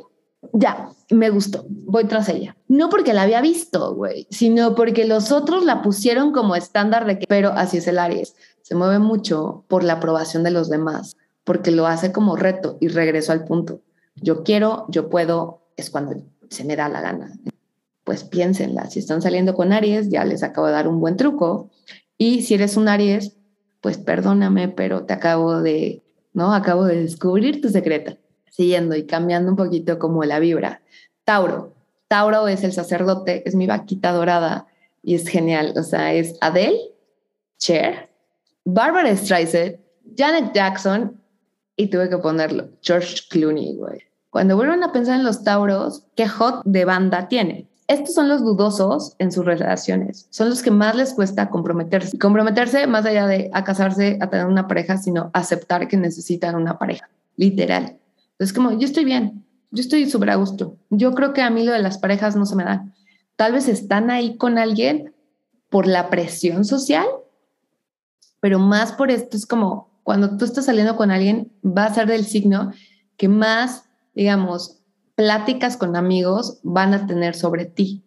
Ya, 0.52 0.90
me 1.10 1.30
gustó, 1.30 1.66
voy 1.70 2.04
tras 2.06 2.28
ella. 2.28 2.58
No 2.68 2.90
porque 2.90 3.14
la 3.14 3.22
había 3.22 3.42
visto, 3.42 3.96
güey, 3.96 4.28
sino 4.30 4.76
porque 4.76 5.06
los 5.06 5.32
otros 5.32 5.64
la 5.64 5.82
pusieron 5.82 6.34
como 6.34 6.56
estándar 6.56 7.06
de 7.06 7.20
que, 7.20 7.28
pero 7.28 7.50
así 7.50 7.78
es 7.78 7.88
el 7.88 7.98
Aries, 7.98 8.36
se 8.62 8.76
mueve 8.76 9.00
mucho 9.00 9.64
por 9.70 9.84
la 9.84 9.94
aprobación 9.94 10.44
de 10.44 10.52
los 10.52 10.70
demás, 10.70 11.16
porque 11.46 11.72
lo 11.72 11.88
hace 11.88 12.12
como 12.12 12.36
reto 12.36 12.78
y 12.82 12.90
regreso 12.90 13.32
al 13.32 13.46
punto 13.46 13.82
yo 14.16 14.44
quiero, 14.44 14.86
yo 14.90 15.10
puedo, 15.10 15.62
es 15.76 15.90
cuando 15.90 16.16
se 16.50 16.64
me 16.64 16.76
da 16.76 16.90
la 16.90 17.02
gana. 17.02 17.32
Pues 18.04 18.24
piénsenla, 18.24 18.90
si 18.90 19.00
están 19.00 19.22
saliendo 19.22 19.54
con 19.54 19.72
Aries, 19.72 20.10
ya 20.10 20.26
les 20.26 20.44
acabo 20.44 20.68
de 20.68 20.74
dar 20.74 20.88
un 20.88 21.00
buen 21.00 21.18
truco. 21.18 21.70
Y 22.18 22.44
si 22.44 22.54
eres 22.54 22.78
un 22.78 22.88
Aries, 22.88 23.38
pues 23.84 23.98
perdóname, 23.98 24.70
pero 24.70 25.04
te 25.04 25.12
acabo 25.12 25.62
de, 25.62 26.02
¿no? 26.32 26.54
Acabo 26.54 26.86
de 26.86 27.02
descubrir 27.02 27.62
tu 27.62 27.68
secreto. 27.68 28.18
Siguiendo 28.50 28.96
y 28.96 29.06
cambiando 29.06 29.52
un 29.52 29.58
poquito 29.58 30.00
como 30.00 30.24
la 30.24 30.40
vibra. 30.40 30.82
Tauro. 31.26 31.74
Tauro 32.08 32.48
es 32.48 32.64
el 32.64 32.72
sacerdote, 32.72 33.44
es 33.46 33.56
mi 33.56 33.68
vaquita 33.68 34.14
dorada 34.14 34.68
y 35.02 35.16
es 35.16 35.28
genial. 35.28 35.74
O 35.76 35.84
sea, 35.84 36.14
es 36.14 36.38
Adele, 36.40 36.80
Cher, 37.58 38.10
Barbara 38.64 39.14
Streisand, 39.18 39.80
Janet 40.16 40.54
Jackson 40.54 41.22
y 41.76 41.88
tuve 41.88 42.08
que 42.08 42.18
ponerlo, 42.20 42.70
George 42.82 43.18
Clooney, 43.30 43.76
güey. 43.76 44.00
Cuando 44.30 44.56
vuelven 44.56 44.84
a 44.84 44.94
pensar 44.94 45.20
en 45.20 45.26
los 45.26 45.44
Tauros, 45.44 46.06
¿qué 46.16 46.30
hot 46.30 46.62
de 46.64 46.86
banda 46.86 47.28
tiene? 47.28 47.68
Estos 47.88 48.16
son 48.16 48.30
los 48.30 48.42
dudosos 48.42 49.16
en 49.20 49.32
sus 49.32 49.44
relaciones, 49.44 50.28
son 50.30 50.50
los 50.50 50.62
que 50.62 50.72
más 50.72 50.96
les 50.96 51.14
cuesta 51.14 51.50
comprometerse. 51.50 52.18
Comprometerse 52.18 52.88
más 52.88 53.06
allá 53.06 53.28
de 53.28 53.50
a 53.54 53.64
casarse, 53.64 54.18
a 54.22 54.30
tener 54.30 54.46
una 54.46 54.68
pareja, 54.68 54.98
sino 54.98 55.30
aceptar 55.34 55.88
que 55.88 55.98
necesitan 55.98 56.56
una 56.56 56.80
pareja, 56.80 57.10
literal. 57.36 57.98
Es 58.40 58.54
como, 58.54 58.72
yo 58.72 58.86
estoy 58.86 59.04
bien, 59.06 59.46
yo 59.72 59.82
estoy 59.82 60.10
súper 60.10 60.30
a 60.30 60.36
gusto. 60.36 60.78
Yo 60.90 61.14
creo 61.14 61.34
que 61.34 61.42
a 61.42 61.50
mí 61.50 61.64
lo 61.64 61.74
de 61.74 61.80
las 61.80 61.98
parejas 61.98 62.36
no 62.36 62.46
se 62.46 62.56
me 62.56 62.64
da. 62.64 62.86
Tal 63.36 63.52
vez 63.52 63.68
están 63.68 64.10
ahí 64.10 64.38
con 64.38 64.58
alguien 64.58 65.14
por 65.70 65.88
la 65.88 66.10
presión 66.10 66.64
social, 66.66 67.08
pero 68.40 68.60
más 68.60 68.94
por 68.94 69.10
esto 69.10 69.36
es 69.36 69.46
como, 69.46 69.90
cuando 70.04 70.38
tú 70.38 70.46
estás 70.46 70.66
saliendo 70.66 70.96
con 70.96 71.12
alguien, 71.12 71.52
va 71.66 71.86
a 71.86 71.94
ser 71.94 72.08
del 72.08 72.26
signo 72.26 72.72
que 73.18 73.28
más, 73.28 73.86
digamos, 74.14 74.83
pláticas 75.16 75.78
con 75.78 75.96
amigos 75.96 76.60
van 76.64 76.94
a 76.94 77.06
tener 77.08 77.36
sobre 77.36 77.66
ti. 77.66 78.04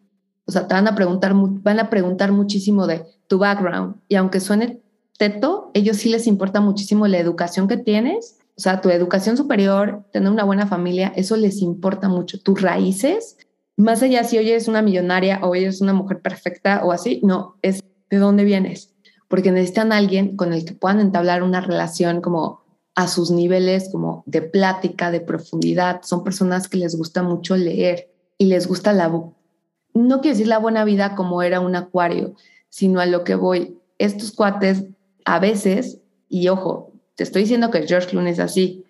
O 0.46 0.52
sea, 0.52 0.68
te 0.68 0.74
van 0.74 0.88
a 0.88 0.94
preguntar, 0.94 1.32
van 1.34 1.80
a 1.80 1.90
preguntar 1.90 2.32
muchísimo 2.32 2.86
de 2.86 3.04
tu 3.26 3.38
background. 3.38 3.96
Y 4.08 4.14
aunque 4.16 4.40
suene 4.40 4.80
teto, 5.18 5.70
ellos 5.74 5.96
sí 5.96 6.08
les 6.08 6.26
importa 6.26 6.60
muchísimo 6.60 7.06
la 7.06 7.18
educación 7.18 7.68
que 7.68 7.76
tienes. 7.76 8.38
O 8.56 8.60
sea, 8.60 8.80
tu 8.80 8.90
educación 8.90 9.36
superior, 9.36 10.04
tener 10.12 10.30
una 10.30 10.44
buena 10.44 10.66
familia, 10.66 11.12
eso 11.16 11.36
les 11.36 11.60
importa 11.60 12.08
mucho. 12.08 12.40
Tus 12.40 12.60
raíces, 12.62 13.36
Más 13.78 14.02
allá 14.02 14.24
si 14.24 14.38
hoy 14.38 14.48
eres 14.48 14.68
una 14.68 14.80
millonaria 14.80 15.40
o 15.42 15.50
hoy 15.50 15.64
eres 15.64 15.82
una 15.82 15.92
mujer 15.92 16.22
perfecta 16.22 16.82
o 16.82 16.92
así, 16.92 17.20
no, 17.22 17.56
es 17.60 17.82
de 18.08 18.16
dónde 18.16 18.44
vienes. 18.44 18.94
Porque 19.28 19.52
necesitan 19.52 19.92
a 19.92 19.98
alguien 19.98 20.36
con 20.36 20.54
el 20.54 20.64
que 20.64 20.72
puedan 20.72 21.00
entablar 21.00 21.42
una 21.42 21.60
relación 21.60 22.22
como 22.22 22.62
a 22.96 23.06
sus 23.08 23.30
niveles 23.30 23.90
como 23.92 24.24
de 24.26 24.42
plática, 24.42 25.10
de 25.10 25.20
profundidad. 25.20 26.00
Son 26.02 26.24
personas 26.24 26.66
que 26.66 26.78
les 26.78 26.96
gusta 26.96 27.22
mucho 27.22 27.56
leer 27.56 28.10
y 28.38 28.46
les 28.46 28.66
gusta 28.66 28.92
la, 28.92 29.08
no 29.08 30.20
quiero 30.20 30.34
decir 30.34 30.48
la 30.48 30.58
buena 30.58 30.84
vida 30.84 31.14
como 31.14 31.42
era 31.42 31.60
un 31.60 31.76
acuario, 31.76 32.34
sino 32.70 33.00
a 33.00 33.06
lo 33.06 33.22
que 33.22 33.34
voy. 33.34 33.78
Estos 33.98 34.32
cuates 34.32 34.84
a 35.26 35.38
veces, 35.38 36.00
y 36.28 36.48
ojo, 36.48 36.92
te 37.14 37.22
estoy 37.22 37.42
diciendo 37.42 37.70
que 37.70 37.86
George 37.86 38.08
Clooney 38.08 38.32
es 38.32 38.40
así, 38.40 38.84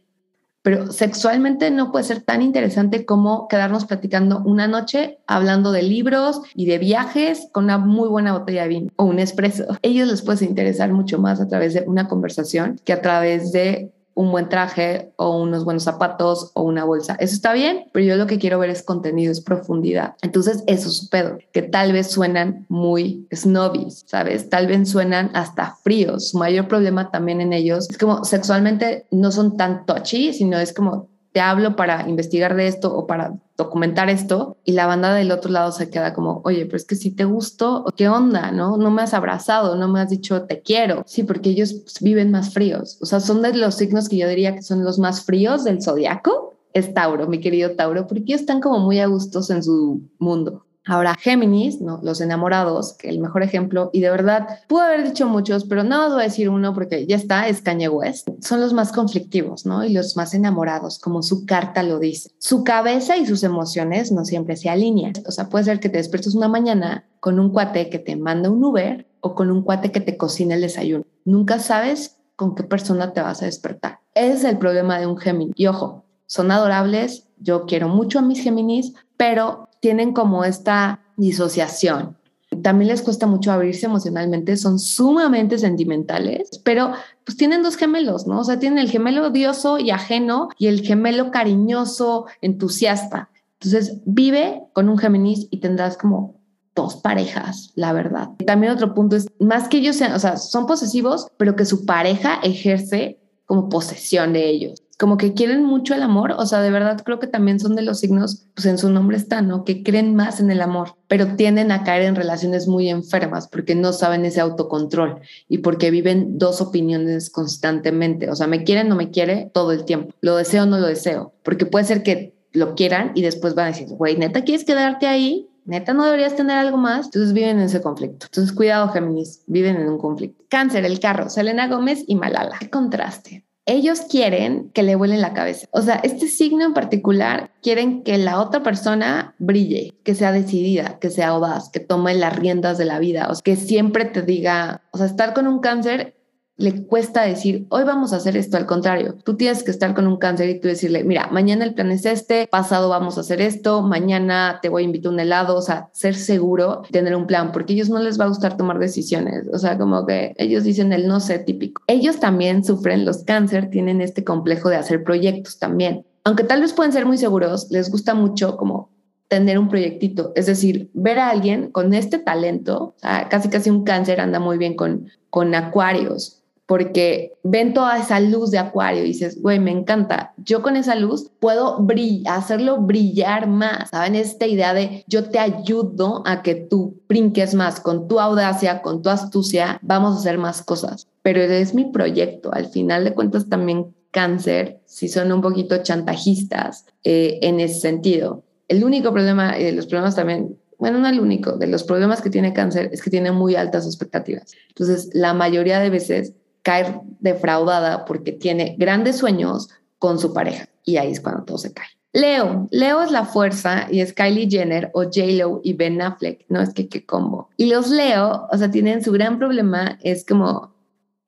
pero 0.62 0.92
sexualmente 0.92 1.70
no 1.70 1.92
puede 1.92 2.04
ser 2.04 2.22
tan 2.22 2.42
interesante 2.42 3.06
como 3.06 3.46
quedarnos 3.46 3.86
platicando 3.86 4.42
una 4.44 4.66
noche 4.66 5.18
hablando 5.26 5.70
de 5.70 5.82
libros 5.82 6.40
y 6.54 6.66
de 6.66 6.78
viajes 6.78 7.48
con 7.52 7.64
una 7.64 7.78
muy 7.78 8.08
buena 8.08 8.32
botella 8.32 8.62
de 8.62 8.68
vino 8.68 8.90
o 8.96 9.04
un 9.04 9.20
espresso. 9.20 9.64
Ellos 9.82 10.08
les 10.08 10.22
puede 10.22 10.44
interesar 10.44 10.92
mucho 10.92 11.20
más 11.20 11.40
a 11.40 11.46
través 11.46 11.75
de 11.75 11.84
una 11.86 12.08
conversación 12.08 12.80
que 12.84 12.92
a 12.92 13.00
través 13.00 13.52
de 13.52 13.92
un 14.16 14.32
buen 14.32 14.49
traje 14.49 15.12
o 15.16 15.37
unos 15.37 15.64
buenos 15.64 15.85
zapatos 15.85 16.50
o 16.54 16.62
una 16.62 16.85
bolsa. 16.85 17.16
Eso 17.20 17.35
está 17.35 17.52
bien, 17.52 17.85
pero 17.92 18.04
yo 18.04 18.16
lo 18.16 18.26
que 18.26 18.38
quiero 18.38 18.58
ver 18.58 18.70
es 18.70 18.82
contenido, 18.82 19.30
es 19.30 19.42
profundidad. 19.42 20.16
Entonces, 20.23 20.64
eso 20.66 20.88
es 20.88 20.96
su 20.96 21.08
pedo, 21.11 21.38
que 21.52 21.62
tal 21.62 21.92
vez 21.92 22.11
suenan 22.11 22.64
muy 22.68 23.28
snobbies, 23.32 24.04
¿sabes? 24.06 24.49
Tal 24.49 24.66
vez 24.66 24.88
suenan 24.88 25.30
hasta 25.35 25.76
fríos. 25.85 26.30
Su 26.30 26.38
mayor 26.38 26.66
problema 26.66 27.11
también 27.11 27.42
en 27.42 27.52
ellos 27.52 27.88
es 27.90 27.99
como 27.99 28.25
sexualmente 28.25 29.04
no 29.11 29.30
son 29.30 29.58
tan 29.58 29.85
touchy, 29.85 30.32
sino 30.32 30.58
es 30.58 30.73
como 30.73 31.08
te 31.37 31.43
hablo 31.43 31.76
para 31.76 32.09
investigar 32.09 32.57
de 32.57 32.66
esto 32.66 32.97
o 32.97 33.07
para 33.07 33.35
documentar 33.59 34.09
esto 34.09 34.57
y 34.64 34.73
la 34.73 34.87
banda 34.87 35.12
del 35.12 35.31
otro 35.31 35.50
lado 35.50 35.71
se 35.71 35.90
queda 35.90 36.14
como, 36.14 36.40
oye, 36.47 36.64
pero 36.64 36.78
es 36.78 36.87
que 36.87 36.95
si 36.95 37.11
te 37.11 37.26
gustó, 37.26 37.85
¿qué 37.95 38.09
onda? 38.09 38.52
¿No? 38.52 38.78
No 38.78 38.90
me 38.90 39.02
has 39.02 39.12
abrazado, 39.12 39.76
no 39.76 39.87
me 39.87 40.00
has 40.00 40.09
dicho 40.09 40.45
te 40.45 40.62
quiero. 40.62 41.02
Sí, 41.05 41.25
porque 41.25 41.50
ellos 41.50 41.75
pues, 41.75 42.00
viven 42.00 42.31
más 42.31 42.55
fríos. 42.55 42.97
O 43.02 43.05
sea, 43.05 43.21
son 43.21 43.43
de 43.43 43.52
los 43.52 43.75
signos 43.75 44.09
que 44.09 44.16
yo 44.16 44.26
diría 44.26 44.55
que 44.55 44.62
son 44.62 44.83
los 44.83 44.99
más 44.99 45.26
fríos 45.26 45.64
del 45.64 45.83
zodiaco. 45.83 46.55
Es 46.73 46.95
Tauro, 46.95 47.26
mi 47.26 47.38
querido 47.38 47.73
Tauro, 47.73 48.07
porque 48.07 48.33
están 48.33 48.62
como 48.62 48.78
muy 48.78 49.00
a 49.00 49.07
gustos 49.07 49.50
en 49.50 49.62
su 49.62 50.00
mundo. 50.19 50.64
Ahora, 50.87 51.16
Géminis, 51.19 51.81
¿no? 51.81 51.99
los 52.02 52.21
enamorados, 52.21 52.95
que 52.95 53.09
el 53.09 53.19
mejor 53.19 53.43
ejemplo, 53.43 53.90
y 53.93 54.00
de 54.00 54.11
verdad, 54.11 54.47
pude 54.69 54.85
haber 54.85 55.05
dicho 55.05 55.26
muchos, 55.26 55.64
pero 55.64 55.83
no 55.83 56.11
voy 56.11 56.21
a 56.21 56.25
decir 56.25 56.49
uno 56.49 56.73
porque 56.75 57.07
ya 57.07 57.16
está, 57.16 57.49
es 57.49 57.61
Kanye 57.61 57.88
West. 57.88 58.28
Son 58.40 58.61
los 58.61 58.73
más 58.73 58.93
conflictivos, 58.93 59.66
¿no? 59.66 59.85
Y 59.85 59.93
los 59.93 60.16
más 60.16 60.33
enamorados, 60.33 61.00
como 61.00 61.25
su 61.25 61.45
carta 61.45 61.83
lo 61.83 61.99
dice. 61.99 62.31
Su 62.38 62.62
cabeza 62.62 63.16
y 63.16 63.26
sus 63.26 63.43
emociones 63.43 64.12
no 64.12 64.25
siempre 64.25 64.57
se 64.57 64.71
alinean. 64.71 65.14
O 65.26 65.33
sea, 65.33 65.49
puede 65.49 65.64
ser 65.64 65.81
que 65.81 65.88
te 65.88 65.99
despiertes 65.99 66.37
una 66.37 66.49
mañana 66.49 67.05
con 67.19 67.40
un 67.40 67.50
cuate 67.50 67.90
que 67.90 67.99
te 67.99 68.14
manda 68.14 68.49
un 68.49 68.62
Uber 68.62 69.09
o 69.21 69.35
con 69.35 69.50
un 69.50 69.62
cuate 69.62 69.90
que 69.90 70.00
te 70.00 70.16
cocina 70.16 70.55
el 70.55 70.61
desayuno. 70.61 71.05
Nunca 71.25 71.59
sabes 71.59 72.19
con 72.37 72.55
qué 72.55 72.62
persona 72.62 73.12
te 73.12 73.23
vas 73.23 73.43
a 73.43 73.47
despertar. 73.47 73.99
Ese 74.14 74.35
es 74.35 74.45
el 74.45 74.59
problema 74.59 75.00
de 75.00 75.07
un 75.09 75.19
Géminis. 75.19 75.55
Y 75.57 75.66
ojo, 75.66 76.05
son 76.26 76.52
adorables. 76.52 77.28
Yo 77.38 77.66
quiero 77.66 77.88
mucho 77.88 78.21
a 78.21 78.23
mis 78.23 78.43
Géminis, 78.43 78.95
pero 79.16 79.65
tienen 79.87 80.12
como 80.12 80.43
esta 80.43 80.99
disociación. 81.16 82.16
También 82.61 82.88
les 82.88 83.02
cuesta 83.02 83.28
mucho 83.28 83.52
abrirse 83.52 83.87
emocionalmente, 83.87 84.57
son 84.57 84.81
sumamente 84.81 85.59
sentimentales, 85.59 86.61
pero 86.64 86.90
pues 87.25 87.37
tienen 87.37 87.62
dos 87.62 87.76
gemelos, 87.76 88.26
¿no? 88.26 88.40
O 88.40 88.45
sea, 88.45 88.59
tienen 88.59 88.81
el 88.81 88.90
gemelo 88.90 89.28
odioso 89.28 89.78
y 89.78 89.93
ajeno 89.93 90.49
y 90.59 90.66
el 90.66 90.81
gemelo 90.81 91.31
cariñoso, 91.31 92.26
entusiasta. 92.40 93.31
Entonces, 93.61 94.00
vive 94.07 94.64
con 94.73 94.88
un 94.88 94.99
Géminis 94.99 95.47
y 95.52 95.61
tendrás 95.61 95.97
como 95.97 96.40
dos 96.75 96.97
parejas, 96.97 97.71
la 97.76 97.93
verdad. 97.93 98.31
También 98.45 98.73
otro 98.73 98.93
punto 98.93 99.14
es, 99.14 99.28
más 99.38 99.69
que 99.69 99.76
ellos 99.76 99.95
sean, 99.95 100.14
o 100.14 100.19
sea, 100.19 100.37
son 100.37 100.66
posesivos, 100.66 101.28
pero 101.37 101.55
que 101.55 101.64
su 101.64 101.87
pareja 101.87 102.40
ejerce 102.43 103.21
como 103.45 103.69
posesión 103.69 104.33
de 104.33 104.49
ellos 104.49 104.83
como 104.99 105.19
que 105.19 105.35
quieren 105.35 105.62
mucho 105.65 105.95
el 105.95 106.03
amor, 106.03 106.33
o 106.33 106.47
sea, 106.47 106.61
de 106.62 106.71
verdad 106.71 107.03
creo 107.05 107.19
que 107.19 107.26
también 107.26 107.61
son 107.61 107.75
de 107.75 107.83
los 107.83 108.00
signos, 108.00 108.47
pues 108.55 108.65
en 108.67 108.79
su 108.79 108.91
nombre 108.91 109.17
está, 109.17 109.43
¿no? 109.43 109.65
Que 109.65 109.83
creen 109.83 110.15
más 110.15 110.41
en 110.41 110.50
el 110.50 110.62
amor, 110.62 110.97
pero 111.07 111.37
tienden 111.37 111.71
a 111.71 111.85
caer 111.85 112.03
en 112.03 112.17
relaciones 112.17 112.67
muy 112.67 112.88
enfermas 112.88 113.47
porque 113.49 113.75
no 113.75 113.93
saben 113.93 114.25
ese 114.25 114.41
autocontrol 114.41 115.21
y 115.49 115.59
porque 115.59 115.91
viven 115.91 116.38
dos 116.38 116.61
opiniones 116.62 117.29
constantemente, 117.29 118.31
o 118.31 118.37
sea, 118.37 118.47
me 118.47 118.65
quiere, 118.65 118.85
no 118.85 118.97
me 118.97 119.11
quiere 119.11 119.50
todo 119.53 119.73
el 119.73 119.85
tiempo, 119.85 120.15
lo 120.23 120.37
deseo, 120.37 120.65
no 120.65 120.79
lo 120.79 120.87
deseo, 120.87 121.35
porque 121.43 121.67
puede 121.67 121.85
ser 121.85 122.03
que 122.03 122.35
lo 122.53 122.75
quieran 122.75 123.12
y 123.15 123.21
después 123.21 123.55
van 123.55 123.67
a 123.67 123.69
decir, 123.69 123.88
güey, 123.88 124.17
neta, 124.17 124.45
¿quieres 124.45 124.65
quedarte 124.65 125.07
ahí? 125.07 125.50
Neta, 125.67 125.93
no 125.93 126.05
deberías 126.05 126.37
tener 126.37 126.57
algo 126.57 126.76
más. 126.76 127.07
Entonces 127.07 127.33
viven 127.33 127.59
en 127.59 127.65
ese 127.65 127.83
conflicto. 127.83 128.26
Entonces, 128.26 128.55
cuidado, 128.55 128.88
Géminis, 128.91 129.43
viven 129.49 129.75
en 129.75 129.88
un 129.88 129.99
conflicto. 129.99 130.45
Cáncer, 130.49 130.85
el 130.85 131.00
carro, 131.00 131.29
Selena 131.29 131.67
Gómez 131.67 132.05
y 132.07 132.15
Malala. 132.15 132.57
Qué 132.61 132.71
contraste 132.71 133.46
ellos 133.66 134.02
quieren 134.02 134.70
que 134.70 134.85
le 134.85 134.94
vuelen 134.94 135.20
la 135.20 135.35
cabeza. 135.35 135.66
O 135.73 135.82
sea, 135.82 135.96
este 135.96 136.28
signo 136.28 136.64
en 136.64 136.73
particular 136.73 137.50
quieren 137.62 138.04
que 138.04 138.16
la 138.16 138.40
otra 138.40 138.62
persona 138.62 139.35
brille, 139.38 139.92
que 140.04 140.14
sea 140.14 140.32
decidida, 140.32 140.99
que 141.00 141.11
sea 141.11 141.28
audaz, 141.28 141.70
que 141.70 141.80
tome 141.80 142.14
las 142.14 142.37
riendas 142.37 142.78
de 142.78 142.85
la 142.85 143.00
vida, 143.00 143.26
o 143.28 143.35
sea, 143.35 143.42
que 143.42 143.56
siempre 143.56 144.04
te 144.04 144.23
diga, 144.23 144.82
o 144.92 144.99
sea, 144.99 145.06
estar 145.06 145.35
con 145.35 145.49
un 145.49 145.58
cáncer 145.58 146.15
le 146.58 146.86
cuesta 146.86 147.22
decir, 147.22 147.66
hoy 147.68 147.84
vamos 147.84 148.12
a 148.12 148.16
hacer 148.16 148.36
esto, 148.36 148.56
al 148.56 148.64
contrario, 148.64 149.16
tú 149.25 149.36
tienes 149.36 149.62
que 149.62 149.70
estar 149.70 149.94
con 149.94 150.06
un 150.06 150.16
cáncer 150.16 150.48
y 150.48 150.58
tú 150.58 150.68
decirle, 150.68 151.04
mira, 151.04 151.28
mañana 151.30 151.64
el 151.64 151.75
plan 151.75 151.90
es 151.90 152.06
este, 152.06 152.46
pasado 152.46 152.88
vamos 152.88 153.18
a 153.18 153.20
hacer 153.20 153.42
esto, 153.42 153.82
mañana 153.82 154.58
te 154.62 154.70
voy 154.70 154.82
a 154.82 154.86
invitar 154.86 155.12
un 155.12 155.20
helado, 155.20 155.56
o 155.56 155.62
sea, 155.62 155.90
ser 155.92 156.14
seguro, 156.14 156.82
tener 156.90 157.14
un 157.14 157.26
plan, 157.26 157.52
porque 157.52 157.75
ellos 157.75 157.90
no 157.90 157.98
les 157.98 158.18
va 158.18 158.25
a 158.25 158.28
gustar 158.28 158.56
tomar 158.56 158.78
decisiones, 158.78 159.44
o 159.52 159.58
sea, 159.58 159.76
como 159.76 160.06
que 160.06 160.34
ellos 160.38 160.64
dicen 160.64 160.92
el 160.92 161.06
no 161.06 161.20
sé 161.20 161.38
típico. 161.38 161.82
Ellos 161.86 162.20
también 162.20 162.64
sufren, 162.64 163.04
los 163.04 163.25
cáncer 163.25 163.68
tienen 163.68 164.00
este 164.00 164.25
complejo 164.25 164.70
de 164.70 164.76
hacer 164.76 165.04
proyectos 165.04 165.58
también. 165.58 166.06
Aunque 166.25 166.44
tal 166.44 166.62
vez 166.62 166.72
pueden 166.72 166.92
ser 166.92 167.04
muy 167.04 167.18
seguros, 167.18 167.70
les 167.70 167.90
gusta 167.90 168.14
mucho 168.14 168.56
como 168.56 168.90
tener 169.28 169.58
un 169.58 169.68
proyectito, 169.68 170.32
es 170.36 170.46
decir, 170.46 170.90
ver 170.94 171.18
a 171.18 171.30
alguien 171.30 171.70
con 171.70 171.92
este 171.94 172.18
talento, 172.18 172.94
casi 173.28 173.48
casi 173.48 173.70
un 173.70 173.84
cáncer 173.84 174.20
anda 174.20 174.38
muy 174.38 174.56
bien 174.56 174.75
con, 174.75 175.08
con 175.30 175.54
acuarios, 175.54 176.36
porque 176.66 177.32
ven 177.44 177.75
toda 177.75 177.99
esa 177.99 178.18
luz 178.18 178.50
de 178.50 178.58
acuario 178.58 179.04
y 179.04 179.08
dices, 179.08 179.40
güey, 179.40 179.61
me 179.61 179.70
encanta. 179.70 180.35
Yo 180.37 180.62
con 180.62 180.76
esa 180.76 180.96
luz 180.96 181.30
puedo 181.38 181.87
hacerlo 182.26 182.78
brillar 182.78 183.46
más. 183.46 183.90
¿Saben? 183.90 184.16
Esta 184.16 184.46
idea 184.46 184.75
de 184.75 185.04
yo 185.06 185.30
te 185.30 185.38
ayudo 185.38 186.25
a 186.26 186.42
que 186.42 186.56
tú 186.56 187.00
brinques 187.08 187.54
más 187.54 187.80
con 187.80 188.08
tu 188.08 188.18
audacia, 188.18 188.82
con 188.82 189.00
tu 189.00 189.11
astucia, 189.11 189.78
vamos 189.82 190.16
a 190.16 190.18
hacer 190.18 190.38
más 190.38 190.62
cosas. 190.62 191.06
Pero 191.23 191.40
es 191.40 191.73
mi 191.73 191.85
proyecto. 191.85 192.52
Al 192.52 192.66
final 192.66 193.04
de 193.04 193.14
cuentas 193.14 193.49
también 193.49 193.94
cáncer, 194.11 194.80
si 194.87 195.08
son 195.08 195.30
un 195.30 195.42
poquito 195.42 195.82
chantajistas 195.82 196.87
eh, 197.04 197.38
en 197.42 197.61
ese 197.61 197.80
sentido. 197.80 198.42
El 198.66 198.82
único 198.82 199.12
problema, 199.12 199.56
y 199.58 199.70
los 199.70 199.87
problemas 199.87 200.16
también 200.16 200.56
bueno, 200.78 200.99
no 200.99 201.08
el 201.08 201.20
único, 201.20 201.56
de 201.56 201.66
los 201.68 201.85
problemas 201.85 202.20
que 202.20 202.28
tiene 202.28 202.52
cáncer 202.52 202.90
es 202.92 203.02
que 203.02 203.08
tiene 203.08 203.32
muy 203.32 203.56
altas 203.56 203.87
expectativas. 203.87 204.52
Entonces, 204.68 205.08
la 205.14 205.32
mayoría 205.32 205.80
de 205.80 205.88
veces 205.88 206.35
caer 206.66 207.00
defraudada 207.20 208.04
porque 208.06 208.32
tiene 208.32 208.75
grandes 208.76 209.18
sueños 209.18 209.68
con 210.00 210.18
su 210.18 210.35
pareja 210.35 210.66
y 210.85 210.96
ahí 210.96 211.12
es 211.12 211.20
cuando 211.20 211.44
todo 211.44 211.58
se 211.58 211.73
cae. 211.73 211.87
Leo, 212.12 212.66
Leo 212.73 213.02
es 213.02 213.12
la 213.12 213.25
fuerza 213.25 213.87
y 213.88 214.00
es 214.00 214.12
Kylie 214.12 214.50
Jenner 214.50 214.90
o 214.92 215.04
J-Lo 215.04 215.61
y 215.62 215.75
Ben 215.75 216.02
Affleck, 216.02 216.44
no 216.49 216.61
es 216.61 216.75
que 216.75 216.88
qué 216.88 217.06
combo. 217.06 217.50
Y 217.56 217.66
los 217.66 217.88
Leo, 217.88 218.49
o 218.50 218.58
sea, 218.58 218.68
tienen 218.68 219.04
su 219.04 219.12
gran 219.12 219.38
problema, 219.38 219.96
es 220.02 220.26
como 220.26 220.75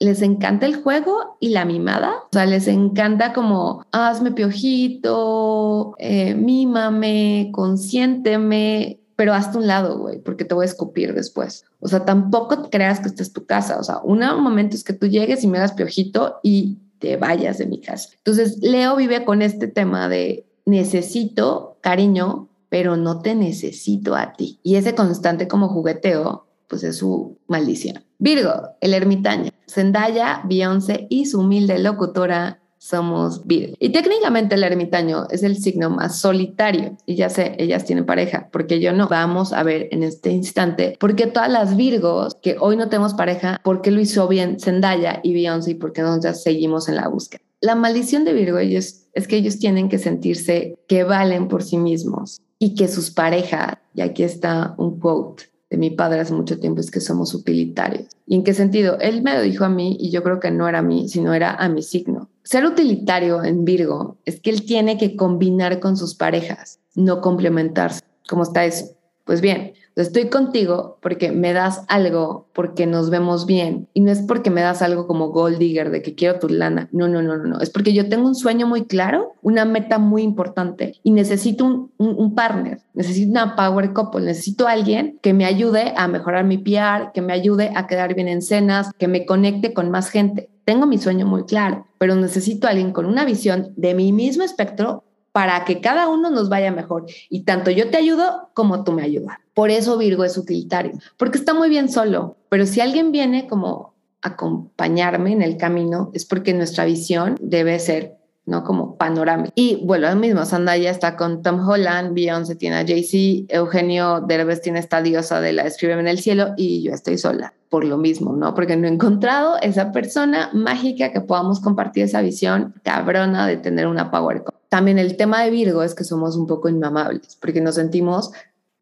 les 0.01 0.23
encanta 0.23 0.67
el 0.67 0.83
juego 0.83 1.37
y 1.39 1.51
la 1.51 1.65
mimada. 1.65 2.15
O 2.25 2.29
sea, 2.33 2.45
les 2.45 2.67
encanta 2.67 3.33
como, 3.33 3.87
hazme 3.93 4.33
piojito, 4.33 5.95
eh, 5.99 6.35
mímame, 6.35 7.51
consiénteme 7.53 8.99
pero 9.19 9.35
hasta 9.35 9.59
un 9.59 9.67
lado, 9.67 9.99
güey, 9.99 10.21
porque 10.21 10.45
te 10.45 10.55
voy 10.55 10.63
a 10.63 10.69
escupir 10.69 11.13
después. 11.13 11.65
O 11.81 11.89
sea, 11.89 12.05
tampoco 12.05 12.71
creas 12.71 13.01
que 13.01 13.09
esta 13.09 13.25
es 13.25 13.33
tu 13.33 13.47
casa. 13.47 13.81
O 13.81 13.83
sea, 13.83 13.99
un 14.05 14.21
momento 14.41 14.77
es 14.77 14.85
que 14.85 14.93
tú 14.93 15.09
llegues 15.09 15.43
y 15.43 15.49
me 15.49 15.59
hagas 15.59 15.73
piojito 15.73 16.37
y 16.45 16.79
te 17.01 17.17
vayas 17.17 17.59
de 17.59 17.67
mi 17.67 17.81
casa. 17.81 18.11
Entonces, 18.19 18.59
Leo 18.63 18.95
vive 18.95 19.25
con 19.25 19.43
este 19.43 19.67
tema 19.67 20.09
de 20.09 20.47
necesito 20.67 21.79
cariño, 21.81 22.49
pero 22.69 22.97
no 22.97 23.21
te 23.21 23.35
necesito 23.35 24.15
a 24.15 24.35
ti. 24.35 24.61
Y 24.63 24.77
ese 24.77 24.95
constante 24.95 25.49
como 25.49 25.67
jugueteo, 25.67 26.47
pues 26.69 26.85
es 26.85 26.99
su 26.99 27.39
maldición. 27.49 28.05
Virgo, 28.21 28.69
el 28.81 28.95
ermitaño. 28.95 29.51
Zendaya, 29.69 30.43
Beyoncé 30.45 31.09
y 31.11 31.27
su 31.27 31.41
humilde 31.41 31.81
locutora 31.81 32.61
somos 32.79 33.47
Virgo. 33.47 33.75
Y 33.79 33.91
técnicamente 33.91 34.55
el 34.55 34.65
ermitaño 34.65 35.27
es 35.31 35.43
el 35.43 35.57
signo 35.57 35.91
más 35.91 36.19
solitario. 36.21 36.97
Y 37.07 37.17
ya 37.17 37.29
sé, 37.29 37.55
ellas 37.59 37.85
tienen 37.85 38.07
pareja, 38.07 38.49
porque 38.53 38.81
yo 38.81 38.93
no. 38.93 39.09
Vamos 39.09 39.53
a 39.53 39.63
ver 39.63 39.89
en 39.91 40.03
este 40.03 40.31
instante, 40.31 40.97
porque 41.01 41.27
todas 41.27 41.51
las 41.51 41.77
Virgos 41.77 42.37
que 42.41 42.57
hoy 42.61 42.77
no 42.77 42.89
tenemos 42.89 43.15
pareja, 43.15 43.61
¿por 43.65 43.83
qué 43.83 43.91
lo 43.91 44.01
hizo 44.01 44.29
bien 44.29 44.61
Zendaya 44.61 45.21
y 45.23 45.35
Beyoncé 45.35 45.73
y 45.73 45.75
por 45.75 45.93
qué 45.93 46.03
nosotros 46.03 46.43
seguimos 46.43 46.89
en 46.89 46.97
la 46.97 47.09
búsqueda? 47.09 47.43
La 47.61 47.75
maldición 47.75 48.25
de 48.25 48.33
Virgo 48.33 48.59
ellos, 48.59 49.07
es 49.15 49.27
que 49.27 49.37
ellos 49.37 49.59
tienen 49.59 49.89
que 49.89 49.99
sentirse 49.99 50.79
que 50.87 51.03
valen 51.03 51.49
por 51.49 51.65
sí 51.65 51.77
mismos 51.77 52.41
y 52.59 52.75
que 52.75 52.87
sus 52.87 53.11
parejas, 53.11 53.79
y 53.95 54.03
aquí 54.03 54.23
está 54.23 54.75
un 54.79 55.01
quote 55.01 55.45
de 55.71 55.77
mi 55.77 55.91
padre 55.91 56.21
hace 56.21 56.33
mucho 56.33 56.59
tiempo, 56.59 56.81
es 56.81 56.91
que 56.91 57.01
somos 57.01 57.35
utilitarios. 57.35 58.07
¿Y 58.27 58.37
en 58.37 58.45
qué 58.45 58.55
sentido? 58.55 58.99
Él 59.01 59.23
me 59.23 59.35
lo 59.35 59.43
dijo 59.43 59.65
a 59.65 59.69
mí 59.69 59.97
y 60.01 60.11
yo 60.11 60.23
creo 60.23 60.41
que 60.41 60.51
no 60.51 60.69
era 60.69 60.79
a 60.79 60.83
mí, 60.83 61.09
sino 61.09 61.35
era 61.35 61.55
a 61.55 61.69
mi 61.69 61.83
signo. 61.83 62.28
Ser 62.49 62.65
utilitario 62.65 63.45
en 63.45 63.67
Virgo 63.67 64.17
es 64.25 64.41
que 64.41 64.49
él 64.49 64.65
tiene 64.65 64.97
que 64.97 65.17
combinar 65.17 65.81
con 65.81 65.99
sus 65.99 66.15
parejas, 66.15 66.81
no 66.95 67.21
complementarse. 67.21 68.01
¿Cómo 68.27 68.43
está 68.43 68.65
eso? 68.65 68.87
Pues 69.25 69.43
bien, 69.43 69.75
estoy 70.03 70.29
contigo 70.29 70.99
porque 71.01 71.33
me 71.33 71.53
das 71.53 71.85
algo, 71.89 72.47
porque 72.53 72.87
nos 72.87 73.11
vemos 73.11 73.47
bien. 73.47 73.89
Y 73.95 74.01
no 74.01 74.11
es 74.11 74.23
porque 74.23 74.51
me 74.51 74.61
das 74.61 74.83
algo 74.83 75.07
como 75.07 75.29
gold 75.29 75.59
digger 75.59 75.91
de 75.91 76.03
que 76.03 76.15
quiero 76.15 76.39
tu 76.39 76.49
lana. 76.49 76.89
No, 76.93 77.09
no, 77.09 77.23
no, 77.23 77.37
no, 77.37 77.45
no. 77.45 77.61
Es 77.61 77.71
porque 77.71 77.93
yo 77.93 78.09
tengo 78.09 78.29
un 78.29 78.35
sueño 78.35 78.67
muy 78.67 78.85
claro, 78.85 79.35
una 79.43 79.65
meta 79.65 79.99
muy 79.99 80.23
importante 80.23 80.95
y 81.03 81.11
necesito 81.11 81.65
un, 81.65 81.91
un, 81.99 82.35
partner, 82.35 82.81
necesito 82.95 83.31
una 83.31 83.57
power 83.57 83.93
couple, 83.93 84.25
necesito 84.25 84.69
alguien 84.69 85.19
que 85.23 85.35
me 85.35 85.45
ayude 85.45 85.95
a 85.97 86.07
mejorar 86.09 86.45
mi 86.45 86.59
PR, 86.59 87.13
que 87.13 87.23
me 87.23 87.33
ayude 87.33 87.73
a 87.75 87.87
quedar 87.87 88.15
bien 88.15 88.29
en 88.29 88.43
cenas, 88.43 88.91
que 88.99 89.09
me 89.09 89.27
conecte 89.27 89.73
con 89.73 89.91
más 89.91 90.11
gente. 90.11 90.51
Tengo 90.65 90.87
mi 90.87 90.99
sueño 90.99 91.27
muy 91.27 91.45
claro, 91.45 91.87
pero 91.97 92.15
necesito 92.15 92.69
alguien 92.69 92.93
con 92.93 93.07
una 93.07 93.25
visión 93.25 93.73
de 93.77 93.95
mi 93.95 94.13
mismo 94.13 94.45
espectro 94.45 95.03
para 95.39 95.65
que 95.65 95.81
cada 95.81 96.09
uno 96.09 96.31
nos 96.31 96.49
vaya 96.49 96.73
mejor. 96.73 97.07
Y 97.31 97.45
tanto 97.45 97.71
yo 97.71 97.91
te 97.91 97.97
ayudo 97.97 98.51
como 98.55 98.83
tú 98.83 98.91
me 98.91 99.05
ayudas. 99.05 99.39
Por 99.55 99.71
eso 99.71 99.97
Virgo 99.97 100.25
es 100.25 100.37
utilitario, 100.37 100.99
porque 101.17 101.39
está 101.39 101.55
muy 101.55 101.69
bien 101.69 101.89
solo, 101.89 102.39
pero 102.49 102.67
si 102.67 102.81
alguien 102.81 103.13
viene 103.13 103.47
como 103.47 103.95
acompañarme 104.21 105.31
en 105.31 105.43
el 105.43 105.57
camino, 105.57 106.11
es 106.13 106.25
porque 106.25 106.55
nuestra 106.55 106.87
visión 106.87 107.37
debe 107.41 107.79
ser 107.79 108.18
¿no? 108.49 108.65
Como 108.65 108.97
panorámica. 108.97 109.53
Y 109.55 109.85
bueno, 109.85 110.09
lo 110.09 110.17
mismo, 110.17 110.45
Sandaya 110.45 110.91
está 110.91 111.17
con 111.17 111.43
Tom 111.43 111.67
Holland, 111.69 112.15
Beyoncé 112.15 112.57
tiene 112.57 112.77
a 112.77 112.87
Jay-Z, 112.87 113.55
Eugenio 113.55 114.21
Derbez 114.21 114.63
tiene 114.63 114.79
esta 114.79 115.03
diosa 115.03 115.41
de 115.41 115.53
la 115.53 115.63
Escríbeme 115.63 116.01
en 116.01 116.09
el 116.09 116.19
cielo 116.19 116.55
y 116.57 116.83
yo 116.83 116.93
estoy 116.93 117.19
sola 117.19 117.55
por 117.69 117.85
lo 117.85 117.99
mismo, 117.99 118.33
¿no? 118.33 118.55
Porque 118.55 118.77
no 118.77 118.87
he 118.87 118.91
encontrado 118.91 119.57
esa 119.61 119.93
persona 119.93 120.51
mágica 120.55 121.13
que 121.13 121.21
podamos 121.21 121.61
compartir 121.61 122.05
esa 122.05 122.23
visión 122.23 122.75
cabrona 122.83 123.47
de 123.47 123.59
tener 123.59 123.87
una 123.87 124.11
power. 124.11 124.43
También 124.69 124.99
el 124.99 125.17
tema 125.17 125.43
de 125.43 125.51
Virgo 125.51 125.83
es 125.83 125.95
que 125.95 126.05
somos 126.05 126.37
un 126.37 126.47
poco 126.47 126.69
inmamables, 126.69 127.37
porque 127.41 127.61
nos 127.61 127.75
sentimos 127.75 128.33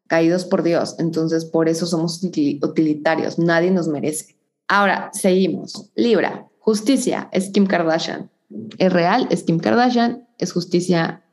caídos 0.07 0.45
por 0.45 0.63
Dios, 0.63 0.95
entonces 0.99 1.43
por 1.43 1.67
eso 1.67 1.85
somos 1.85 2.23
utilitarios, 2.23 3.37
nadie 3.39 3.71
nos 3.71 3.89
merece. 3.89 4.37
Ahora, 4.69 5.09
seguimos. 5.13 5.91
Libra, 5.95 6.47
justicia, 6.59 7.29
es 7.31 7.49
Kim 7.49 7.67
Kardashian. 7.67 8.29
Es 8.77 8.93
real, 8.93 9.27
es 9.29 9.43
Kim 9.43 9.59
Kardashian, 9.59 10.27
es 10.37 10.53
justicia 10.53 11.23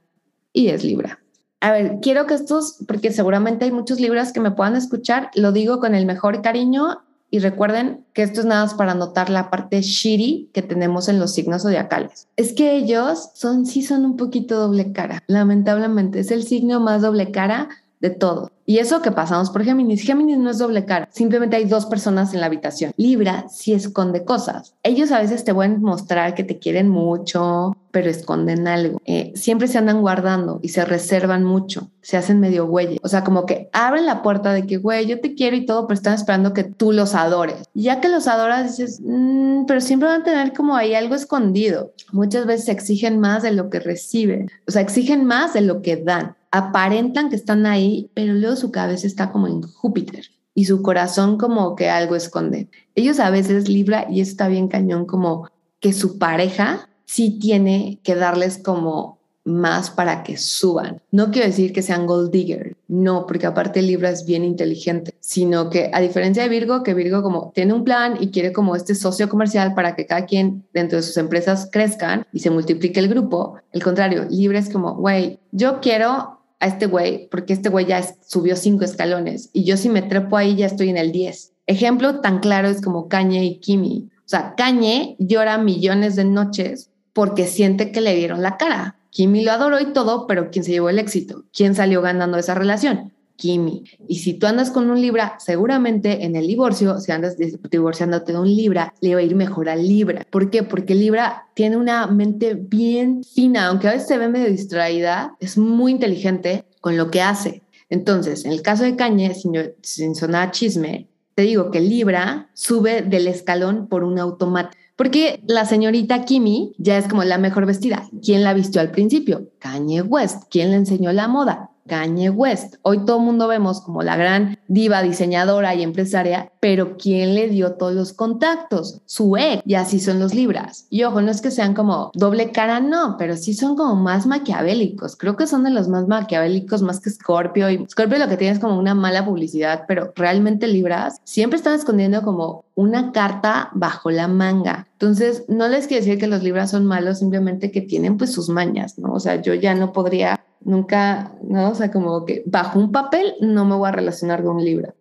y 0.53 0.69
es 0.69 0.85
Libra. 0.85 1.21
A 1.61 1.73
ver, 1.73 1.99
quiero 2.03 2.27
que 2.27 2.35
estos, 2.35 2.77
porque 2.87 3.11
seguramente 3.11 3.65
hay 3.65 3.73
muchos 3.73 3.99
libros 3.99 4.33
que 4.33 4.41
me 4.41 4.51
puedan 4.51 4.77
escuchar, 4.77 5.31
lo 5.35 5.53
digo 5.53 5.81
con 5.81 5.95
el 5.95 6.05
mejor 6.05 6.43
cariño 6.43 6.99
y 7.31 7.39
recuerden 7.39 8.05
que 8.13 8.23
esto 8.23 8.41
es 8.41 8.47
nada 8.47 8.65
más 8.65 8.75
para 8.75 8.95
notar 8.95 9.31
la 9.31 9.51
parte 9.51 9.81
shiri 9.83 10.51
que 10.53 10.63
tenemos 10.63 11.09
en 11.09 11.19
los 11.19 11.33
signos 11.35 11.63
zodiacales. 11.63 12.29
Es 12.37 12.53
que 12.53 12.77
ellos 12.77 13.31
son, 13.35 13.67
sí 13.67 13.83
son 13.83 14.05
un 14.05 14.17
poquito 14.17 14.57
doble 14.57 14.93
cara, 14.93 15.23
lamentablemente. 15.27 16.21
Es 16.21 16.31
el 16.31 16.45
signo 16.45 16.81
más 16.81 17.03
doble 17.03 17.33
cara 17.33 17.69
de 18.01 18.11
todo. 18.11 18.51
Y 18.67 18.79
eso 18.79 19.03
que 19.03 19.13
pasamos 19.13 19.51
por 19.51 19.65
Géminis. 19.65 20.03
Géminis 20.03 20.39
no 20.39 20.51
es 20.51 20.59
doble 20.59 20.85
cara, 20.85 21.09
simplemente 21.13 21.57
hay 21.57 21.67
dos 21.67 21.87
personas 21.87 22.33
en 22.33 22.41
la 22.41 22.47
habitación. 22.47 22.93
Libra 22.97 23.47
sí 23.49 23.75
esconde 23.75 24.25
cosas. 24.25 24.75
Ellos 24.83 25.13
a 25.13 25.21
veces 25.21 25.45
te 25.45 25.55
pueden 25.55 25.83
mostrar 25.83 26.35
que 26.35 26.45
te 26.45 26.59
quieren 26.59 26.89
mucho, 26.89 27.77
pero 27.91 28.09
esconden 28.09 28.67
algo. 28.67 29.01
Eh, 29.05 29.33
siempre 29.35 29.69
se 29.69 29.79
andan 29.79 30.01
guardando 30.01 30.61
y 30.63 30.71
se 30.71 30.85
reservan 30.85 31.45
mucho, 31.45 31.91
se 32.01 32.17
hacen 32.17 32.41
medio 32.41 32.67
güeyes. 32.67 32.99
O 33.03 33.09
sea, 33.09 33.23
como 33.23 33.45
que 33.45 33.69
abren 33.73 34.07
la 34.07 34.23
puerta 34.23 34.53
de 34.53 34.67
que, 34.67 34.79
güey, 34.79 35.07
yo 35.07 35.21
te 35.21 35.35
quiero 35.35 35.57
y 35.57 35.67
todo, 35.67 35.87
pero 35.87 35.95
están 35.95 36.15
esperando 36.15 36.55
que 36.55 36.65
tú 36.65 36.93
los 36.93 37.15
adores. 37.15 37.69
ya 37.75 38.01
que 38.01 38.09
los 38.09 38.27
adoras, 38.29 38.77
dices, 38.77 39.01
mm, 39.05 39.67
pero 39.67 39.81
siempre 39.81 40.09
van 40.09 40.23
a 40.23 40.25
tener 40.25 40.53
como 40.55 40.75
ahí 40.75 40.95
algo 40.95 41.15
escondido. 41.15 41.93
Muchas 42.13 42.47
veces 42.47 42.69
exigen 42.69 43.21
más 43.21 43.43
de 43.43 43.53
lo 43.53 43.69
que 43.69 43.81
reciben, 43.81 44.51
o 44.67 44.71
sea, 44.71 44.83
exigen 44.83 45.25
más 45.25 45.53
de 45.53 45.61
lo 45.61 45.83
que 45.83 45.97
dan 45.97 46.35
aparentan 46.55 47.31
que 47.31 47.37
están 47.37 47.67
ahí, 47.67 48.13
pero 48.15 48.33
luego 48.33 48.55
su 48.55 48.71
cabeza 48.71 49.09
está 49.09 49.33
como 49.33 49.49
en 49.49 49.63
Júpiter 49.63 50.27
y 50.55 50.67
su 50.67 50.83
corazón 50.83 51.37
como 51.37 51.75
que 51.75 51.91
algo 51.91 52.15
esconde. 52.15 52.69
Ellos 52.95 53.19
a 53.19 53.31
veces 53.31 53.69
libra 53.69 54.07
y 54.09 54.21
está 54.21 54.47
bien 54.47 54.69
cañón 54.69 55.05
como 55.05 55.51
que 55.81 55.93
su 55.93 56.17
pareja 56.17 56.89
sí 57.07 57.41
tiene 57.41 57.99
que 58.05 58.15
darles 58.15 58.59
como 58.59 59.19
más 59.43 59.91
para 59.91 60.23
que 60.23 60.37
suban. 60.37 61.03
No 61.11 61.33
quiero 61.33 61.49
decir 61.49 61.73
que 61.73 61.83
sean 61.83 62.07
gold 62.07 62.31
digger, 62.31 62.77
no, 62.89 63.27
porque 63.27 63.47
aparte 63.47 63.83
Libra 63.83 64.09
es 64.09 64.25
bien 64.25 64.43
inteligente, 64.43 65.13
sino 65.21 65.69
que 65.69 65.91
a 65.93 66.01
diferencia 66.01 66.45
de 66.45 66.49
Virgo, 66.49 66.83
que 66.83 66.95
Virgo 66.95 67.23
como 67.23 67.51
tiene 67.55 67.75
un 67.75 67.85
plan 67.85 68.17
y 68.19 68.29
quiere 68.29 68.53
como 68.53 68.75
este 68.75 68.95
socio 68.95 69.29
comercial 69.29 69.75
para 69.75 69.97
que 69.97 70.07
cada 70.07 70.25
quien 70.25 70.65
dentro 70.73 70.97
de 70.97 71.03
sus 71.03 71.19
empresas 71.19 71.69
crezcan 71.71 72.27
y 72.33 72.39
se 72.39 72.51
multiplique 72.51 73.01
el 73.01 73.09
grupo, 73.09 73.57
el 73.73 73.83
contrario, 73.83 74.27
Libra 74.31 74.61
es 74.61 74.71
como, 74.71 74.95
güey, 74.95 75.41
yo 75.53 75.81
quiero 75.83 76.34
a 76.61 76.67
este 76.67 76.87
güey, 76.87 77.29
porque 77.31 77.53
este 77.53 77.69
güey 77.69 77.87
ya 77.87 78.05
subió 78.27 78.57
cinco 78.57 78.85
escalones 78.85 79.51
y 79.53 79.65
yo 79.65 79.77
si 79.77 79.89
me 79.89 80.03
trepo 80.03 80.37
ahí 80.37 80.57
ya 80.57 80.67
estoy 80.67 80.91
en 80.91 80.97
el 80.97 81.13
10. 81.13 81.53
Ejemplo 81.67 82.21
tan 82.21 82.41
claro 82.41 82.69
es 82.69 82.81
como 82.81 83.09
Kanye 83.09 83.45
y 83.45 83.61
Kimi. 83.61 84.11
O 84.19 84.29
sea, 84.29 84.55
Kanye 84.57 85.17
llora 85.19 85.59
millones 85.59 86.17
de 86.17 86.25
noches 86.25 86.91
porque 87.13 87.47
siente 87.47 87.93
que 87.93 88.01
le 88.01 88.15
dieron 88.15 88.43
la 88.43 88.57
cara. 88.57 88.97
Kimi 89.11 89.45
lo 89.45 89.53
adoró 89.53 89.81
y 89.81 89.93
todo, 89.93 90.27
pero 90.27 90.51
¿quién 90.51 90.65
se 90.65 90.73
llevó 90.73 90.89
el 90.89 90.99
éxito? 90.99 91.45
¿Quién 91.53 91.75
salió 91.75 92.03
ganando 92.03 92.37
esa 92.37 92.55
relación? 92.55 93.14
Kimi. 93.37 93.85
Y 94.09 94.17
si 94.21 94.35
tú 94.35 94.47
andas 94.47 94.71
con 94.71 94.91
un 94.91 95.01
Libra, 95.01 95.37
seguramente 95.39 96.25
en 96.25 96.37
el 96.37 96.47
divorcio, 96.47 97.01
si 97.01 97.13
andas 97.13 97.37
divorciándote 97.37 98.33
de 98.33 98.39
un 98.39 98.55
Libra, 98.55 98.95
le 99.01 99.15
va 99.15 99.21
a 99.21 99.25
ir 99.25 99.35
mejor 99.35 99.69
al 99.69 99.87
Libra. 99.87 100.27
¿Por 100.31 100.51
qué? 100.51 100.63
Porque 100.63 100.95
Libra 100.95 101.49
tiene 101.55 101.77
una 101.77 102.07
mente 102.07 102.55
bien 102.55 103.23
fina, 103.25 103.67
aunque 103.67 103.89
a 103.89 103.93
veces 103.93 104.09
se 104.09 104.19
ve 104.19 104.29
medio 104.29 104.51
distraída, 104.51 105.37
es 105.41 105.59
muy 105.59 105.93
inteligente 105.93 106.65
con 106.81 106.97
lo 106.97 107.11
que 107.11 107.23
hace. 107.23 107.63
Entonces, 107.91 108.45
en 108.45 108.53
el 108.53 108.63
caso 108.63 108.85
de 108.85 108.97
Cañe, 108.97 109.35
sin, 109.35 109.53
sin 109.83 110.15
sonar 110.15 110.51
chisme, 110.51 111.09
te 111.35 111.43
digo 111.43 111.71
que 111.71 111.81
Libra 111.81 112.51
sube 112.55 113.03
del 113.03 113.27
escalón 113.27 113.89
por 113.89 114.05
un 114.05 114.19
automático. 114.19 114.81
Porque 114.97 115.43
la 115.49 115.65
señorita 115.65 116.25
Kimi 116.25 116.73
ya 116.79 116.97
es 116.97 117.09
como 117.09 117.25
la 117.25 117.39
mejor 117.39 117.67
vestida. 117.67 118.09
¿Quién 118.23 118.45
la 118.45 118.55
vistió 118.55 118.81
al 118.81 118.93
principio? 118.93 119.51
Kanye 119.59 120.03
West. 120.03 120.45
¿Quién 120.51 120.71
le 120.71 120.77
enseñó 120.77 121.13
la 121.13 121.27
moda? 121.27 121.71
Kanye 121.87 122.31
West. 122.31 122.77
Hoy 122.83 123.05
todo 123.05 123.19
el 123.19 123.25
mundo 123.25 123.49
vemos 123.49 123.81
como 123.81 124.03
la 124.03 124.17
gran 124.17 124.59
diva 124.69 125.03
diseñadora 125.03 125.75
y 125.75 125.83
empresaria, 125.83 126.53
pero 126.61 126.97
¿quién 126.97 127.35
le 127.35 127.49
dio 127.49 127.75
todos 127.75 127.95
los 127.95 128.13
contactos? 128.13 129.03
Su 129.07 129.37
ex. 129.37 129.63
Y 129.67 129.75
así 129.75 130.01
son 130.01 130.19
los 130.19 130.35
libras. 130.35 130.87
Y 130.91 131.05
ojo, 131.05 131.21
no 131.21 131.31
es 131.31 131.41
que 131.41 131.51
sean 131.51 131.75
como 131.75 132.11
doble 132.15 132.53
cara, 132.53 132.81
no, 132.81 133.17
pero 133.19 133.37
sí 133.37 133.55
son 133.55 133.77
como 133.77 133.97
más 133.97 134.27
maquiavélicos. 134.27 135.17
Creo 135.17 135.37
que 135.37 135.47
son 135.47 135.65
de 135.65 135.71
los 135.71 135.89
más 135.89 136.09
maquiavélicos, 136.09 136.83
más 136.83 137.01
que 137.01 137.11
Scorpio. 137.11 137.71
Y 137.71 137.87
Scorpio 137.89 138.19
lo 138.19 138.29
que 138.29 138.37
tiene 138.37 138.55
es 138.55 138.61
como 138.61 138.79
una 138.79 138.95
mala 138.95 139.25
publicidad, 139.25 139.85
pero 139.87 140.13
realmente 140.17 140.67
libras 140.67 141.21
siempre 141.25 141.59
están 141.59 141.75
escondiendo 141.75 142.23
como 142.23 142.64
una 142.75 143.13
carta 143.13 143.71
bajo 143.73 144.11
la 144.11 144.29
manga. 144.29 144.89
Entonces, 144.93 145.45
no 145.49 145.69
les 145.69 145.87
quiero 145.87 146.05
decir 146.05 146.19
que 146.19 146.27
los 146.27 146.43
libras 146.43 146.71
son 146.71 146.87
malos, 146.87 147.21
simplemente 147.21 147.71
que 147.71 147.81
tienen 147.81 148.17
pues 148.17 148.33
sus 148.33 148.49
mañas, 148.49 148.99
¿no? 148.99 149.13
O 149.13 149.21
sea, 149.21 149.41
yo 149.41 149.55
ya 149.55 149.75
no 149.75 149.93
podría 149.93 150.45
Nunca, 150.65 151.33
¿no? 151.47 151.71
O 151.71 151.75
sea, 151.75 151.91
como 151.91 152.25
que 152.25 152.43
bajo 152.47 152.79
un 152.79 152.91
papel 152.91 153.35
no 153.41 153.67
me 153.67 153.77
voy 153.77 153.89
a 153.89 153.93
relacionar 153.93 154.43
con 154.43 154.57
un 154.57 154.65
libra, 154.65 154.95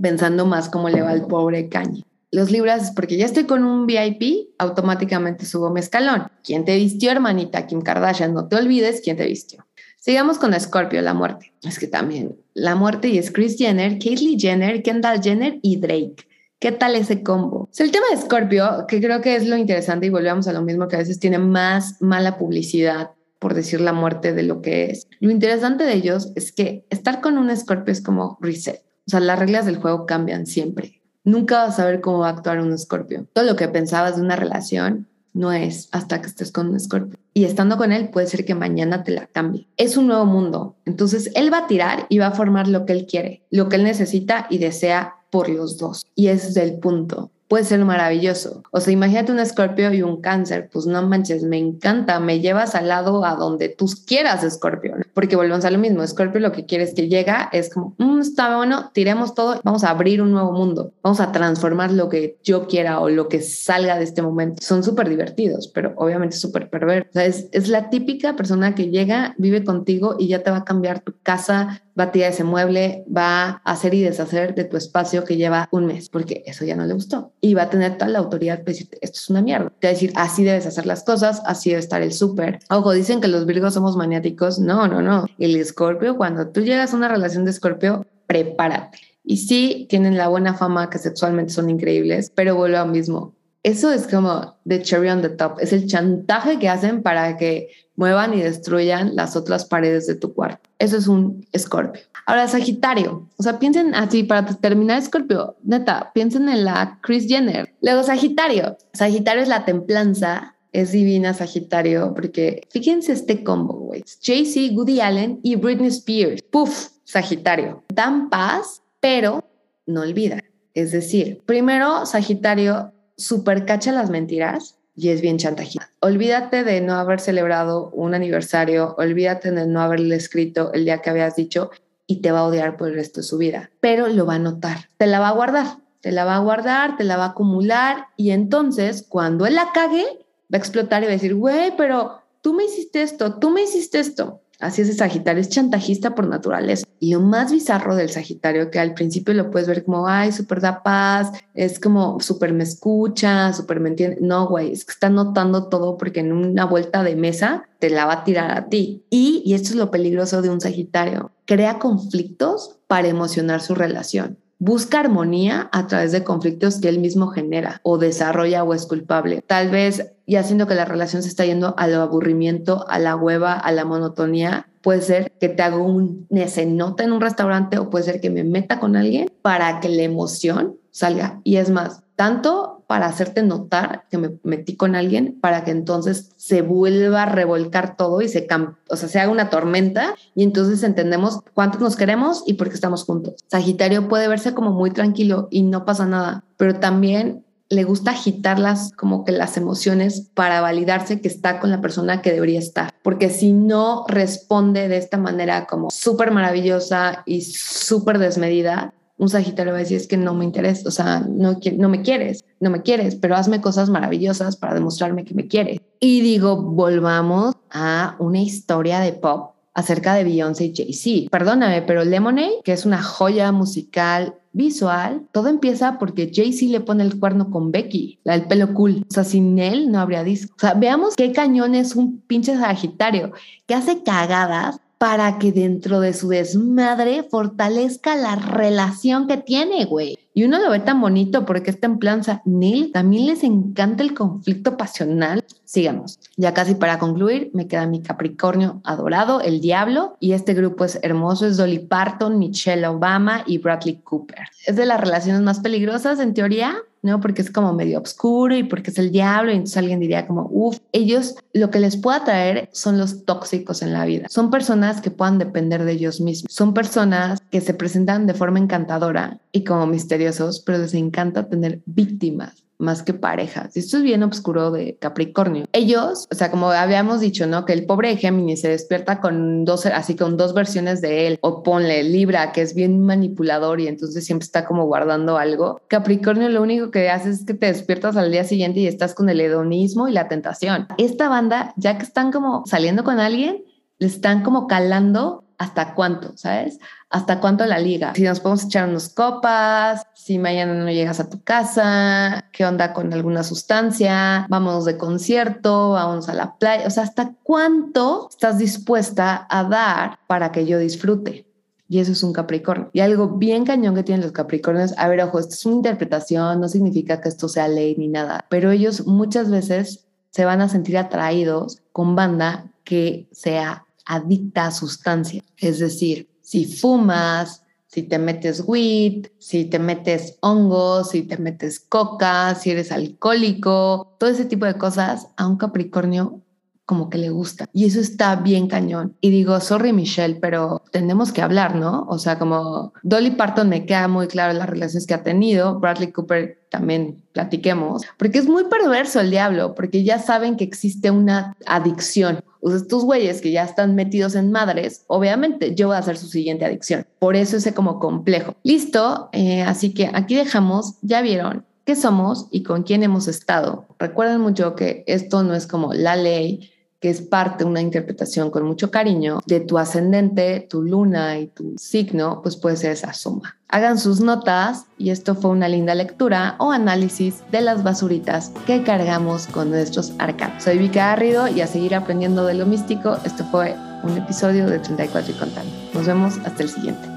pensando 0.00 0.46
más 0.46 0.68
cómo 0.68 0.88
le 0.88 1.00
va 1.00 1.10
al 1.10 1.26
pobre 1.26 1.68
Caña. 1.68 2.02
Los 2.32 2.50
libras, 2.50 2.90
porque 2.90 3.16
ya 3.16 3.24
estoy 3.24 3.44
con 3.44 3.64
un 3.64 3.86
VIP, 3.86 4.48
automáticamente 4.58 5.46
subo 5.46 5.70
mi 5.70 5.78
escalón. 5.78 6.26
¿Quién 6.42 6.64
te 6.64 6.76
vistió, 6.76 7.12
hermanita? 7.12 7.66
Kim 7.66 7.82
Kardashian, 7.82 8.34
no 8.34 8.48
te 8.48 8.56
olvides 8.56 9.00
quién 9.00 9.16
te 9.16 9.26
vistió. 9.26 9.64
Sigamos 9.96 10.38
con 10.38 10.58
Scorpio, 10.58 11.00
la 11.02 11.14
muerte. 11.14 11.52
Es 11.62 11.78
que 11.78 11.86
también 11.86 12.36
la 12.52 12.74
muerte 12.74 13.08
y 13.08 13.18
es 13.18 13.30
Chris 13.30 13.56
Jenner, 13.56 13.92
Caitlyn 13.92 14.38
Jenner, 14.38 14.82
Kendall 14.82 15.22
Jenner 15.22 15.58
y 15.62 15.76
Drake. 15.76 16.26
¿Qué 16.58 16.72
tal 16.72 16.94
ese 16.94 17.22
combo? 17.22 17.68
el 17.78 17.90
tema 17.90 18.06
de 18.10 18.16
Scorpio, 18.16 18.86
que 18.88 19.00
creo 19.00 19.20
que 19.20 19.36
es 19.36 19.46
lo 19.46 19.56
interesante 19.56 20.06
y 20.06 20.10
volvemos 20.10 20.48
a 20.48 20.54
lo 20.54 20.62
mismo 20.62 20.88
que 20.88 20.96
a 20.96 21.00
veces 21.00 21.20
tiene 21.20 21.38
más 21.38 22.00
mala 22.00 22.38
publicidad 22.38 23.10
por 23.38 23.52
decir 23.52 23.82
la 23.82 23.92
muerte 23.92 24.32
de 24.32 24.42
lo 24.42 24.62
que 24.62 24.86
es. 24.86 25.06
Lo 25.20 25.30
interesante 25.30 25.84
de 25.84 25.92
ellos 25.92 26.32
es 26.34 26.52
que 26.52 26.86
estar 26.88 27.20
con 27.20 27.36
un 27.36 27.50
escorpio 27.50 27.92
es 27.92 28.00
como 28.00 28.38
reset. 28.40 28.82
O 29.06 29.10
sea, 29.10 29.20
las 29.20 29.38
reglas 29.38 29.66
del 29.66 29.76
juego 29.76 30.06
cambian 30.06 30.46
siempre. 30.46 31.02
Nunca 31.24 31.58
vas 31.58 31.74
a 31.74 31.76
saber 31.76 32.00
cómo 32.00 32.20
va 32.20 32.28
a 32.28 32.32
actuar 32.32 32.60
un 32.60 32.72
escorpio. 32.72 33.26
Todo 33.34 33.44
lo 33.44 33.56
que 33.56 33.68
pensabas 33.68 34.16
de 34.16 34.22
una 34.22 34.36
relación 34.36 35.08
no 35.34 35.52
es 35.52 35.90
hasta 35.92 36.22
que 36.22 36.28
estés 36.28 36.52
con 36.52 36.68
un 36.68 36.76
escorpio. 36.76 37.18
Y 37.36 37.44
estando 37.44 37.76
con 37.76 37.92
él 37.92 38.08
puede 38.08 38.28
ser 38.28 38.46
que 38.46 38.54
mañana 38.54 39.04
te 39.04 39.12
la 39.12 39.26
cambie. 39.26 39.68
Es 39.76 39.98
un 39.98 40.06
nuevo 40.06 40.24
mundo. 40.24 40.78
Entonces 40.86 41.30
él 41.34 41.52
va 41.52 41.58
a 41.58 41.66
tirar 41.66 42.06
y 42.08 42.16
va 42.16 42.28
a 42.28 42.30
formar 42.30 42.66
lo 42.66 42.86
que 42.86 42.94
él 42.94 43.04
quiere, 43.04 43.44
lo 43.50 43.68
que 43.68 43.76
él 43.76 43.84
necesita 43.84 44.46
y 44.48 44.56
desea 44.56 45.16
por 45.28 45.50
los 45.50 45.76
dos. 45.76 46.06
Y 46.14 46.28
ese 46.28 46.48
es 46.48 46.56
el 46.56 46.78
punto. 46.78 47.30
Puede 47.48 47.64
ser 47.64 47.84
maravilloso. 47.84 48.62
O 48.70 48.80
sea, 48.80 48.92
imagínate 48.92 49.32
un 49.32 49.38
escorpio 49.38 49.92
y 49.92 50.02
un 50.02 50.20
cáncer, 50.20 50.68
pues 50.72 50.86
no 50.86 51.02
manches, 51.02 51.42
me 51.42 51.58
encanta, 51.58 52.18
me 52.20 52.40
llevas 52.40 52.74
al 52.74 52.88
lado 52.88 53.24
a 53.24 53.34
donde 53.34 53.68
tú 53.68 53.86
quieras, 54.06 54.42
escorpio, 54.42 54.94
porque 55.14 55.36
volvemos 55.36 55.64
a 55.64 55.70
lo 55.70 55.78
mismo, 55.78 56.02
escorpio 56.02 56.40
lo 56.40 56.52
que 56.52 56.66
quieres 56.66 56.94
que 56.94 57.08
llega 57.08 57.48
es 57.52 57.72
como, 57.72 57.94
mm, 57.98 58.20
está 58.20 58.56
bueno, 58.56 58.90
tiremos 58.92 59.34
todo, 59.34 59.60
vamos 59.64 59.84
a 59.84 59.90
abrir 59.90 60.20
un 60.22 60.32
nuevo 60.32 60.52
mundo, 60.52 60.92
vamos 61.02 61.20
a 61.20 61.32
transformar 61.32 61.92
lo 61.92 62.08
que 62.08 62.38
yo 62.42 62.66
quiera 62.66 63.00
o 63.00 63.08
lo 63.08 63.28
que 63.28 63.40
salga 63.40 63.98
de 63.98 64.04
este 64.04 64.22
momento. 64.22 64.62
Son 64.62 64.82
súper 64.82 65.08
divertidos, 65.08 65.68
pero 65.68 65.92
obviamente 65.96 66.36
súper 66.36 66.68
perversos. 66.68 67.10
Es, 67.14 67.48
es 67.52 67.68
la 67.68 67.90
típica 67.90 68.36
persona 68.36 68.74
que 68.74 68.90
llega, 68.90 69.34
vive 69.38 69.64
contigo 69.64 70.16
y 70.18 70.28
ya 70.28 70.42
te 70.42 70.50
va 70.50 70.58
a 70.58 70.64
cambiar 70.64 71.00
tu 71.00 71.14
casa, 71.22 71.82
va 71.98 72.04
a 72.04 72.12
tirar 72.12 72.30
ese 72.30 72.44
mueble, 72.44 73.04
va 73.14 73.62
a 73.64 73.72
hacer 73.72 73.94
y 73.94 74.02
deshacer 74.02 74.54
de 74.54 74.64
tu 74.64 74.76
espacio 74.76 75.24
que 75.24 75.36
lleva 75.36 75.68
un 75.70 75.86
mes, 75.86 76.08
porque 76.08 76.42
eso 76.46 76.64
ya 76.64 76.76
no 76.76 76.84
le 76.84 76.94
gustó. 76.94 77.32
Y 77.40 77.54
va 77.54 77.62
a 77.62 77.70
tener 77.70 77.96
toda 77.96 78.10
la 78.10 78.18
autoridad 78.18 78.58
para 78.58 78.72
decirte, 78.72 78.98
esto 79.00 79.18
es 79.18 79.30
una 79.30 79.42
mierda. 79.42 79.72
Te 79.80 79.86
va 79.86 79.90
a 79.90 79.94
decir, 79.94 80.12
así 80.14 80.44
debes 80.44 80.66
hacer 80.66 80.86
las 80.86 81.04
cosas, 81.04 81.42
así 81.46 81.70
debe 81.70 81.80
estar 81.80 82.02
el 82.02 82.12
súper. 82.12 82.58
Ojo, 82.70 82.92
dicen 82.92 83.20
que 83.20 83.28
los 83.28 83.46
virgos 83.46 83.74
somos 83.74 83.96
maniáticos. 83.96 84.58
No, 84.58 84.86
no, 84.86 85.02
no. 85.02 85.26
El 85.38 85.56
escorpio, 85.56 86.16
cuando 86.16 86.48
tú 86.48 86.60
llegas 86.60 86.92
a 86.92 86.96
una 86.96 87.08
relación 87.08 87.44
de 87.44 87.50
escorpio, 87.50 88.06
prepárate. 88.26 88.98
Y 89.24 89.38
sí, 89.38 89.86
tienen 89.88 90.16
la 90.16 90.28
buena 90.28 90.54
fama 90.54 90.88
que 90.88 90.98
sexualmente 90.98 91.52
son 91.52 91.68
increíbles, 91.68 92.30
pero 92.34 92.54
vuelvo 92.54 92.76
a 92.76 92.84
lo 92.84 92.92
mismo. 92.92 93.34
Eso 93.66 93.90
es 93.90 94.06
como 94.06 94.54
the 94.64 94.80
cherry 94.80 95.08
on 95.08 95.22
the 95.22 95.28
top. 95.28 95.58
Es 95.58 95.72
el 95.72 95.88
chantaje 95.88 96.56
que 96.60 96.68
hacen 96.68 97.02
para 97.02 97.36
que 97.36 97.68
muevan 97.96 98.32
y 98.32 98.40
destruyan 98.40 99.16
las 99.16 99.34
otras 99.34 99.64
paredes 99.64 100.06
de 100.06 100.14
tu 100.14 100.34
cuarto. 100.34 100.70
Eso 100.78 100.96
es 100.96 101.08
un 101.08 101.44
escorpio. 101.50 102.00
Ahora, 102.26 102.46
Sagitario. 102.46 103.28
O 103.36 103.42
sea, 103.42 103.58
piensen 103.58 103.92
así, 103.96 104.22
para 104.22 104.46
terminar 104.46 104.98
Escorpio, 104.98 105.56
neta, 105.64 106.12
piensen 106.14 106.48
en 106.48 106.64
la 106.64 107.00
Chris 107.02 107.26
Jenner. 107.26 107.74
Luego, 107.82 108.04
Sagitario. 108.04 108.76
Sagitario 108.92 109.42
es 109.42 109.48
la 109.48 109.64
templanza. 109.64 110.54
Es 110.70 110.92
divina 110.92 111.34
Sagitario, 111.34 112.14
porque 112.14 112.68
fíjense 112.70 113.14
este 113.14 113.42
combo, 113.42 113.74
güey. 113.74 114.04
Jay-Z, 114.22 114.76
Woody 114.76 115.00
Allen 115.00 115.40
y 115.42 115.56
Britney 115.56 115.88
Spears. 115.88 116.40
Puf, 116.52 116.90
Sagitario. 117.02 117.82
Dan 117.92 118.30
paz, 118.30 118.80
pero 119.00 119.42
no 119.86 120.02
olvida. 120.02 120.40
Es 120.72 120.92
decir, 120.92 121.42
primero, 121.46 122.06
Sagitario 122.06 122.92
super 123.16 123.64
cacha 123.64 123.92
las 123.92 124.10
mentiras 124.10 124.76
y 124.94 125.10
es 125.10 125.20
bien 125.20 125.38
chantajista. 125.38 125.90
Olvídate 126.00 126.64
de 126.64 126.80
no 126.80 126.94
haber 126.94 127.20
celebrado 127.20 127.90
un 127.90 128.14
aniversario, 128.14 128.94
olvídate 128.98 129.50
de 129.50 129.66
no 129.66 129.80
haberle 129.80 130.16
escrito 130.16 130.72
el 130.72 130.84
día 130.84 131.02
que 131.02 131.10
habías 131.10 131.36
dicho 131.36 131.70
y 132.06 132.22
te 132.22 132.32
va 132.32 132.40
a 132.40 132.44
odiar 132.44 132.76
por 132.76 132.88
el 132.88 132.94
resto 132.94 133.20
de 133.20 133.26
su 133.26 133.38
vida, 133.38 133.70
pero 133.80 134.08
lo 134.08 134.26
va 134.26 134.34
a 134.34 134.38
notar, 134.38 134.88
te 134.96 135.06
la 135.06 135.18
va 135.18 135.28
a 135.28 135.32
guardar, 135.32 135.78
te 136.00 136.12
la 136.12 136.24
va 136.24 136.36
a 136.36 136.40
guardar, 136.40 136.96
te 136.96 137.04
la 137.04 137.16
va 137.16 137.24
a 137.24 137.28
acumular 137.28 138.06
y 138.16 138.30
entonces 138.30 139.04
cuando 139.08 139.44
él 139.46 139.56
la 139.56 139.72
cague, 139.72 140.04
va 140.52 140.54
a 140.54 140.58
explotar 140.58 141.02
y 141.02 141.06
va 141.06 141.10
a 141.10 141.14
decir, 141.14 141.34
güey, 141.34 141.76
pero 141.76 142.20
tú 142.40 142.54
me 142.54 142.64
hiciste 142.64 143.02
esto, 143.02 143.38
tú 143.38 143.50
me 143.50 143.62
hiciste 143.62 143.98
esto. 143.98 144.40
Así 144.58 144.82
es 144.82 144.88
el 144.88 144.96
Sagitario, 144.96 145.40
es 145.40 145.48
chantajista 145.48 146.14
por 146.14 146.26
naturaleza. 146.26 146.86
Y 146.98 147.12
lo 147.12 147.20
más 147.20 147.52
bizarro 147.52 147.94
del 147.94 148.10
Sagitario, 148.10 148.70
que 148.70 148.78
al 148.78 148.94
principio 148.94 149.34
lo 149.34 149.50
puedes 149.50 149.68
ver 149.68 149.84
como, 149.84 150.08
ay, 150.08 150.32
súper 150.32 150.60
da 150.60 150.82
paz, 150.82 151.30
es 151.54 151.78
como 151.78 152.20
súper 152.20 152.52
me 152.52 152.64
escucha, 152.64 153.52
súper 153.52 153.80
me 153.80 153.90
entiende. 153.90 154.18
No, 154.20 154.48
güey, 154.48 154.72
es 154.72 154.84
que 154.84 154.92
está 154.92 155.10
notando 155.10 155.68
todo 155.68 155.98
porque 155.98 156.20
en 156.20 156.32
una 156.32 156.64
vuelta 156.64 157.02
de 157.02 157.16
mesa 157.16 157.64
te 157.78 157.90
la 157.90 158.06
va 158.06 158.14
a 158.14 158.24
tirar 158.24 158.50
a 158.50 158.68
ti. 158.68 159.04
Y, 159.10 159.42
y 159.44 159.54
esto 159.54 159.70
es 159.70 159.76
lo 159.76 159.90
peligroso 159.90 160.40
de 160.40 160.48
un 160.48 160.60
Sagitario, 160.60 161.32
crea 161.44 161.78
conflictos 161.78 162.78
para 162.86 163.08
emocionar 163.08 163.60
su 163.60 163.74
relación 163.74 164.38
busca 164.58 165.00
armonía 165.00 165.68
a 165.72 165.86
través 165.86 166.12
de 166.12 166.24
conflictos 166.24 166.80
que 166.80 166.88
él 166.88 166.98
mismo 166.98 167.28
genera 167.28 167.80
o 167.82 167.98
desarrolla 167.98 168.64
o 168.64 168.74
es 168.74 168.86
culpable. 168.86 169.42
Tal 169.46 169.70
vez 169.70 170.12
ya 170.26 170.42
siendo 170.42 170.66
que 170.66 170.74
la 170.74 170.84
relación 170.84 171.22
se 171.22 171.28
está 171.28 171.44
yendo 171.44 171.74
al 171.78 171.94
aburrimiento, 171.94 172.84
a 172.88 172.98
la 172.98 173.16
hueva, 173.16 173.54
a 173.54 173.72
la 173.72 173.84
monotonía, 173.84 174.68
puede 174.82 175.02
ser 175.02 175.32
que 175.40 175.48
te 175.48 175.62
haga 175.62 175.76
un 175.76 176.26
nota 176.28 177.04
en 177.04 177.12
un 177.12 177.20
restaurante 177.20 177.78
o 177.78 177.90
puede 177.90 178.04
ser 178.04 178.20
que 178.20 178.30
me 178.30 178.44
meta 178.44 178.80
con 178.80 178.96
alguien 178.96 179.30
para 179.42 179.80
que 179.80 179.88
la 179.88 180.02
emoción 180.02 180.76
salga. 180.90 181.40
Y 181.44 181.56
es 181.56 181.70
más, 181.70 182.02
tanto 182.16 182.75
para 182.86 183.06
hacerte 183.06 183.42
notar 183.42 184.04
que 184.10 184.18
me 184.18 184.30
metí 184.44 184.76
con 184.76 184.94
alguien, 184.94 185.38
para 185.40 185.64
que 185.64 185.70
entonces 185.70 186.30
se 186.36 186.62
vuelva 186.62 187.24
a 187.24 187.26
revolcar 187.26 187.96
todo 187.96 188.20
y 188.20 188.28
se, 188.28 188.46
o 188.88 188.96
sea, 188.96 189.08
se 189.08 189.20
haga 189.20 189.32
una 189.32 189.50
tormenta 189.50 190.14
y 190.34 190.44
entonces 190.44 190.82
entendemos 190.82 191.40
cuántos 191.54 191.80
nos 191.80 191.96
queremos 191.96 192.42
y 192.46 192.54
por 192.54 192.68
qué 192.68 192.74
estamos 192.74 193.04
juntos. 193.04 193.34
Sagitario 193.48 194.08
puede 194.08 194.28
verse 194.28 194.54
como 194.54 194.70
muy 194.70 194.90
tranquilo 194.90 195.48
y 195.50 195.62
no 195.62 195.84
pasa 195.84 196.06
nada, 196.06 196.44
pero 196.56 196.78
también 196.78 197.44
le 197.68 197.84
gusta 197.84 198.12
agitarlas 198.12 198.92
como 198.96 199.24
que 199.24 199.32
las 199.32 199.56
emociones 199.56 200.28
para 200.34 200.60
validarse 200.60 201.20
que 201.20 201.28
está 201.28 201.58
con 201.58 201.70
la 201.70 201.80
persona 201.80 202.22
que 202.22 202.32
debería 202.32 202.60
estar. 202.60 202.92
Porque 203.02 203.28
si 203.28 203.52
no 203.52 204.04
responde 204.08 204.88
de 204.88 204.98
esta 204.98 205.18
manera 205.18 205.66
como 205.66 205.90
súper 205.90 206.30
maravillosa 206.30 207.22
y 207.26 207.42
súper 207.42 208.18
desmedida, 208.18 208.94
un 209.18 209.28
Sagitario 209.28 209.72
va 209.72 209.78
a 209.78 209.82
decir 209.82 209.96
es 209.96 210.06
que 210.06 210.16
no 210.16 210.34
me 210.34 210.44
interesa, 210.44 210.88
o 210.88 210.90
sea, 210.90 211.20
no, 211.20 211.58
me 211.88 212.02
quieres, 212.02 212.44
no 212.60 212.70
me 212.70 212.82
quieres, 212.82 213.14
pero 213.14 213.36
hazme 213.36 213.60
cosas 213.60 213.88
maravillosas 213.88 214.56
para 214.56 214.74
demostrarme 214.74 215.24
que 215.24 215.34
me 215.34 215.48
quieres. 215.48 215.80
Y 216.00 216.20
digo, 216.20 216.56
volvamos 216.60 217.54
a 217.70 218.16
una 218.18 218.40
historia 218.40 219.00
de 219.00 219.12
pop 219.12 219.54
acerca 219.74 220.14
de 220.14 220.24
Beyoncé 220.24 220.66
y 220.66 220.74
Jay-Z. 220.74 221.30
Perdóname, 221.30 221.82
pero 221.82 222.04
Lemonade, 222.04 222.60
que 222.64 222.72
es 222.72 222.86
una 222.86 223.02
joya 223.02 223.52
musical 223.52 224.34
visual, 224.52 225.26
todo 225.32 225.48
empieza 225.48 225.98
porque 225.98 226.30
Jay-Z 226.32 226.72
le 226.72 226.80
pone 226.80 227.04
el 227.04 227.20
cuerno 227.20 227.50
con 227.50 227.72
Becky, 227.72 228.18
la 228.24 228.32
del 228.32 228.48
pelo 228.48 228.72
cool. 228.72 229.04
O 229.08 229.12
sea, 229.12 229.24
sin 229.24 229.58
él 229.58 229.92
no 229.92 230.00
habría 230.00 230.24
disco. 230.24 230.54
O 230.56 230.60
sea, 230.60 230.72
veamos 230.72 231.14
qué 231.14 231.32
cañón 231.32 231.74
es 231.74 231.94
un 231.94 232.20
pinche 232.20 232.56
Sagitario 232.56 233.32
que 233.66 233.74
hace 233.74 234.02
cagadas 234.02 234.80
para 234.98 235.38
que 235.38 235.52
dentro 235.52 236.00
de 236.00 236.14
su 236.14 236.28
desmadre 236.28 237.22
fortalezca 237.22 238.16
la 238.16 238.36
relación 238.36 239.26
que 239.26 239.36
tiene, 239.36 239.84
güey. 239.84 240.18
Y 240.32 240.44
uno 240.44 240.58
lo 240.58 240.70
ve 240.70 240.80
tan 240.80 241.00
bonito 241.00 241.46
porque 241.46 241.70
es 241.70 241.80
templanza. 241.80 242.42
Neil 242.44 242.92
también 242.92 243.26
les 243.26 243.42
encanta 243.42 244.02
el 244.02 244.14
conflicto 244.14 244.76
pasional. 244.76 245.42
Sigamos. 245.64 246.18
Ya 246.36 246.52
casi 246.52 246.74
para 246.74 246.98
concluir, 246.98 247.50
me 247.54 247.66
queda 247.66 247.86
mi 247.86 248.02
Capricornio 248.02 248.80
adorado, 248.84 249.40
el 249.40 249.60
Diablo. 249.60 250.16
Y 250.20 250.32
este 250.32 250.52
grupo 250.52 250.84
es 250.84 250.98
hermoso: 251.02 251.46
es 251.46 251.56
Dolly 251.56 251.78
Parton, 251.78 252.38
Michelle 252.38 252.86
Obama 252.86 253.44
y 253.46 253.58
Bradley 253.58 254.00
Cooper. 254.02 254.48
Es 254.66 254.76
de 254.76 254.84
las 254.84 255.00
relaciones 255.00 255.40
más 255.40 255.60
peligrosas 255.60 256.20
en 256.20 256.34
teoría, 256.34 256.76
¿no? 257.06 257.20
Porque 257.20 257.40
es 257.40 257.50
como 257.50 257.72
medio 257.72 258.00
oscuro 258.00 258.56
y 258.56 258.64
porque 258.64 258.90
es 258.90 258.98
el 258.98 259.10
diablo, 259.10 259.50
y 259.50 259.54
entonces 259.54 259.78
alguien 259.78 260.00
diría 260.00 260.26
como, 260.26 260.48
uff, 260.52 260.78
ellos 260.92 261.36
lo 261.52 261.70
que 261.70 261.80
les 261.80 261.96
puede 261.96 262.18
atraer 262.18 262.68
son 262.72 262.98
los 262.98 263.24
tóxicos 263.24 263.80
en 263.80 263.92
la 263.92 264.04
vida. 264.04 264.26
Son 264.28 264.50
personas 264.50 265.00
que 265.00 265.10
puedan 265.10 265.38
depender 265.38 265.84
de 265.84 265.92
ellos 265.92 266.20
mismos. 266.20 266.52
Son 266.52 266.74
personas 266.74 267.40
que 267.50 267.60
se 267.60 267.72
presentan 267.72 268.26
de 268.26 268.34
forma 268.34 268.58
encantadora 268.58 269.40
y 269.52 269.64
como 269.64 269.86
misteriosos, 269.86 270.60
pero 270.60 270.78
les 270.78 270.94
encanta 270.94 271.48
tener 271.48 271.80
víctimas 271.86 272.65
más 272.78 273.02
que 273.02 273.14
parejas. 273.14 273.76
Esto 273.76 273.98
es 273.98 274.02
bien 274.02 274.22
oscuro 274.22 274.70
de 274.70 274.96
Capricornio. 274.98 275.66
Ellos, 275.72 276.26
o 276.30 276.34
sea, 276.34 276.50
como 276.50 276.70
habíamos 276.70 277.20
dicho, 277.20 277.46
¿no? 277.46 277.64
Que 277.64 277.72
el 277.72 277.86
pobre 277.86 278.16
Géminis 278.16 278.60
se 278.60 278.68
despierta 278.68 279.20
con 279.20 279.64
dos, 279.64 279.86
así 279.86 280.16
con 280.16 280.36
dos 280.36 280.54
versiones 280.54 281.00
de 281.00 281.26
él, 281.26 281.38
o 281.40 281.62
ponle 281.62 282.02
Libra, 282.04 282.52
que 282.52 282.62
es 282.62 282.74
bien 282.74 283.00
manipulador 283.04 283.80
y 283.80 283.88
entonces 283.88 284.24
siempre 284.24 284.44
está 284.44 284.64
como 284.64 284.86
guardando 284.86 285.38
algo. 285.38 285.80
Capricornio 285.88 286.48
lo 286.48 286.62
único 286.62 286.90
que 286.90 287.10
hace 287.10 287.30
es 287.30 287.44
que 287.44 287.54
te 287.54 287.66
despiertas 287.66 288.16
al 288.16 288.30
día 288.30 288.44
siguiente 288.44 288.80
y 288.80 288.86
estás 288.86 289.14
con 289.14 289.28
el 289.28 289.40
hedonismo 289.40 290.08
y 290.08 290.12
la 290.12 290.28
tentación. 290.28 290.86
Esta 290.98 291.28
banda, 291.28 291.72
ya 291.76 291.98
que 291.98 292.04
están 292.04 292.32
como 292.32 292.64
saliendo 292.66 293.04
con 293.04 293.20
alguien, 293.20 293.64
le 293.98 294.06
están 294.06 294.42
como 294.42 294.66
calando 294.66 295.45
hasta 295.58 295.94
cuánto, 295.94 296.36
¿sabes? 296.36 296.78
Hasta 297.08 297.40
cuánto 297.40 297.64
la 297.66 297.78
liga. 297.78 298.12
Si 298.14 298.22
nos 298.22 298.40
podemos 298.40 298.64
echar 298.64 298.88
unas 298.88 299.08
copas, 299.08 300.06
si 300.14 300.38
mañana 300.38 300.74
no 300.74 300.90
llegas 300.90 301.20
a 301.20 301.30
tu 301.30 301.42
casa, 301.42 302.44
qué 302.52 302.66
onda 302.66 302.92
con 302.92 303.12
alguna 303.12 303.42
sustancia, 303.42 304.46
vamos 304.48 304.84
de 304.84 304.96
concierto, 304.96 305.90
vamos 305.90 306.28
a 306.28 306.34
la 306.34 306.56
playa, 306.56 306.86
o 306.86 306.90
sea, 306.90 307.04
hasta 307.04 307.32
cuánto 307.42 308.28
estás 308.30 308.58
dispuesta 308.58 309.46
a 309.48 309.64
dar 309.64 310.18
para 310.26 310.52
que 310.52 310.66
yo 310.66 310.78
disfrute. 310.78 311.46
Y 311.88 312.00
eso 312.00 312.12
es 312.12 312.22
un 312.24 312.32
Capricornio. 312.32 312.90
Y 312.92 313.00
algo 313.00 313.28
bien 313.28 313.64
cañón 313.64 313.94
que 313.94 314.02
tienen 314.02 314.22
los 314.22 314.32
Capricornios, 314.32 314.92
a 314.98 315.08
ver, 315.08 315.20
ojo, 315.22 315.38
esto 315.38 315.54
es 315.54 315.64
una 315.66 315.76
interpretación, 315.76 316.60
no 316.60 316.68
significa 316.68 317.20
que 317.20 317.28
esto 317.28 317.48
sea 317.48 317.68
ley 317.68 317.94
ni 317.96 318.08
nada, 318.08 318.44
pero 318.48 318.72
ellos 318.72 319.06
muchas 319.06 319.50
veces 319.50 320.06
se 320.30 320.44
van 320.44 320.60
a 320.60 320.68
sentir 320.68 320.98
atraídos 320.98 321.80
con 321.92 322.14
banda 322.14 322.66
que 322.84 323.26
sea 323.32 323.85
adicta 324.06 324.66
a 324.66 324.70
sustancia. 324.70 325.42
Es 325.58 325.78
decir, 325.78 326.30
si 326.40 326.64
fumas, 326.64 327.62
si 327.86 328.02
te 328.02 328.18
metes 328.18 328.62
weed, 328.66 329.26
si 329.38 329.64
te 329.64 329.78
metes 329.78 330.36
hongos, 330.40 331.10
si 331.10 331.22
te 331.22 331.36
metes 331.38 331.80
coca, 331.80 332.54
si 332.54 332.70
eres 332.70 332.92
alcohólico, 332.92 334.16
todo 334.18 334.30
ese 334.30 334.44
tipo 334.44 334.66
de 334.66 334.78
cosas, 334.78 335.28
a 335.36 335.46
un 335.46 335.56
Capricornio 335.56 336.42
como 336.86 337.10
que 337.10 337.18
le 337.18 337.30
gusta. 337.30 337.68
Y 337.72 337.84
eso 337.84 338.00
está 338.00 338.36
bien 338.36 338.68
cañón. 338.68 339.16
Y 339.20 339.30
digo, 339.30 339.60
sorry 339.60 339.92
Michelle, 339.92 340.36
pero 340.36 340.82
tenemos 340.92 341.32
que 341.32 341.42
hablar, 341.42 341.74
¿no? 341.74 342.06
O 342.08 342.18
sea, 342.18 342.38
como 342.38 342.92
Dolly 343.02 343.32
Parton 343.32 343.68
me 343.68 343.84
queda 343.84 344.06
muy 344.06 344.28
claro 344.28 344.52
las 344.52 344.70
relaciones 344.70 345.06
que 345.06 345.14
ha 345.14 345.24
tenido, 345.24 345.80
Bradley 345.80 346.12
Cooper 346.12 346.60
también 346.70 347.22
platiquemos, 347.32 348.02
porque 348.18 348.38
es 348.38 348.48
muy 348.48 348.64
perverso 348.64 349.20
el 349.20 349.30
diablo, 349.30 349.74
porque 349.74 350.04
ya 350.04 350.18
saben 350.18 350.56
que 350.56 350.64
existe 350.64 351.10
una 351.10 351.56
adicción. 351.66 352.44
O 352.60 352.68
sea, 352.68 352.78
estos 352.78 353.04
güeyes 353.04 353.40
que 353.40 353.50
ya 353.50 353.64
están 353.64 353.94
metidos 353.94 354.34
en 354.36 354.52
madres, 354.52 355.04
obviamente 355.08 355.74
yo 355.74 355.88
voy 355.88 355.96
a 355.96 356.02
ser 356.02 356.16
su 356.16 356.28
siguiente 356.28 356.64
adicción. 356.64 357.06
Por 357.18 357.34
eso 357.34 357.56
ese 357.56 357.74
como 357.74 357.98
complejo. 357.98 358.54
Listo, 358.62 359.28
eh, 359.32 359.62
así 359.62 359.92
que 359.92 360.10
aquí 360.12 360.36
dejamos, 360.36 360.98
ya 361.02 361.20
vieron, 361.20 361.64
qué 361.84 361.96
somos 361.96 362.48
y 362.50 362.62
con 362.62 362.82
quién 362.82 363.02
hemos 363.02 363.28
estado. 363.28 363.86
Recuerden 363.98 364.40
mucho 364.40 364.74
que 364.74 365.04
esto 365.06 365.42
no 365.42 365.54
es 365.54 365.66
como 365.66 365.94
la 365.94 366.16
ley, 366.16 366.70
que 367.06 367.10
es 367.10 367.22
parte 367.22 367.62
de 367.62 367.70
una 367.70 367.80
interpretación 367.80 368.50
con 368.50 368.64
mucho 368.64 368.90
cariño 368.90 369.38
de 369.46 369.60
tu 369.60 369.78
ascendente, 369.78 370.66
tu 370.68 370.82
luna 370.82 371.38
y 371.38 371.46
tu 371.46 371.76
signo, 371.78 372.42
pues 372.42 372.56
puede 372.56 372.74
ser 372.74 372.90
esa 372.90 373.12
suma. 373.12 373.54
Hagan 373.68 374.00
sus 374.00 374.20
notas 374.20 374.86
y 374.98 375.10
esto 375.10 375.36
fue 375.36 375.52
una 375.52 375.68
linda 375.68 375.94
lectura 375.94 376.56
o 376.58 376.72
análisis 376.72 377.44
de 377.52 377.60
las 377.60 377.84
basuritas 377.84 378.50
que 378.66 378.82
cargamos 378.82 379.46
con 379.46 379.70
nuestros 379.70 380.14
arcanos. 380.18 380.64
Soy 380.64 380.78
Vika 380.78 381.10
Garrido 381.10 381.46
y 381.46 381.60
a 381.60 381.68
seguir 381.68 381.94
aprendiendo 381.94 382.44
de 382.44 382.54
lo 382.54 382.66
místico, 382.66 383.16
esto 383.24 383.44
fue 383.52 383.76
un 384.02 384.18
episodio 384.18 384.66
de 384.66 384.80
34 384.80 385.30
y 385.30 385.38
contando. 385.38 385.72
Nos 385.94 386.08
vemos 386.08 386.38
hasta 386.44 386.64
el 386.64 386.68
siguiente. 386.68 387.15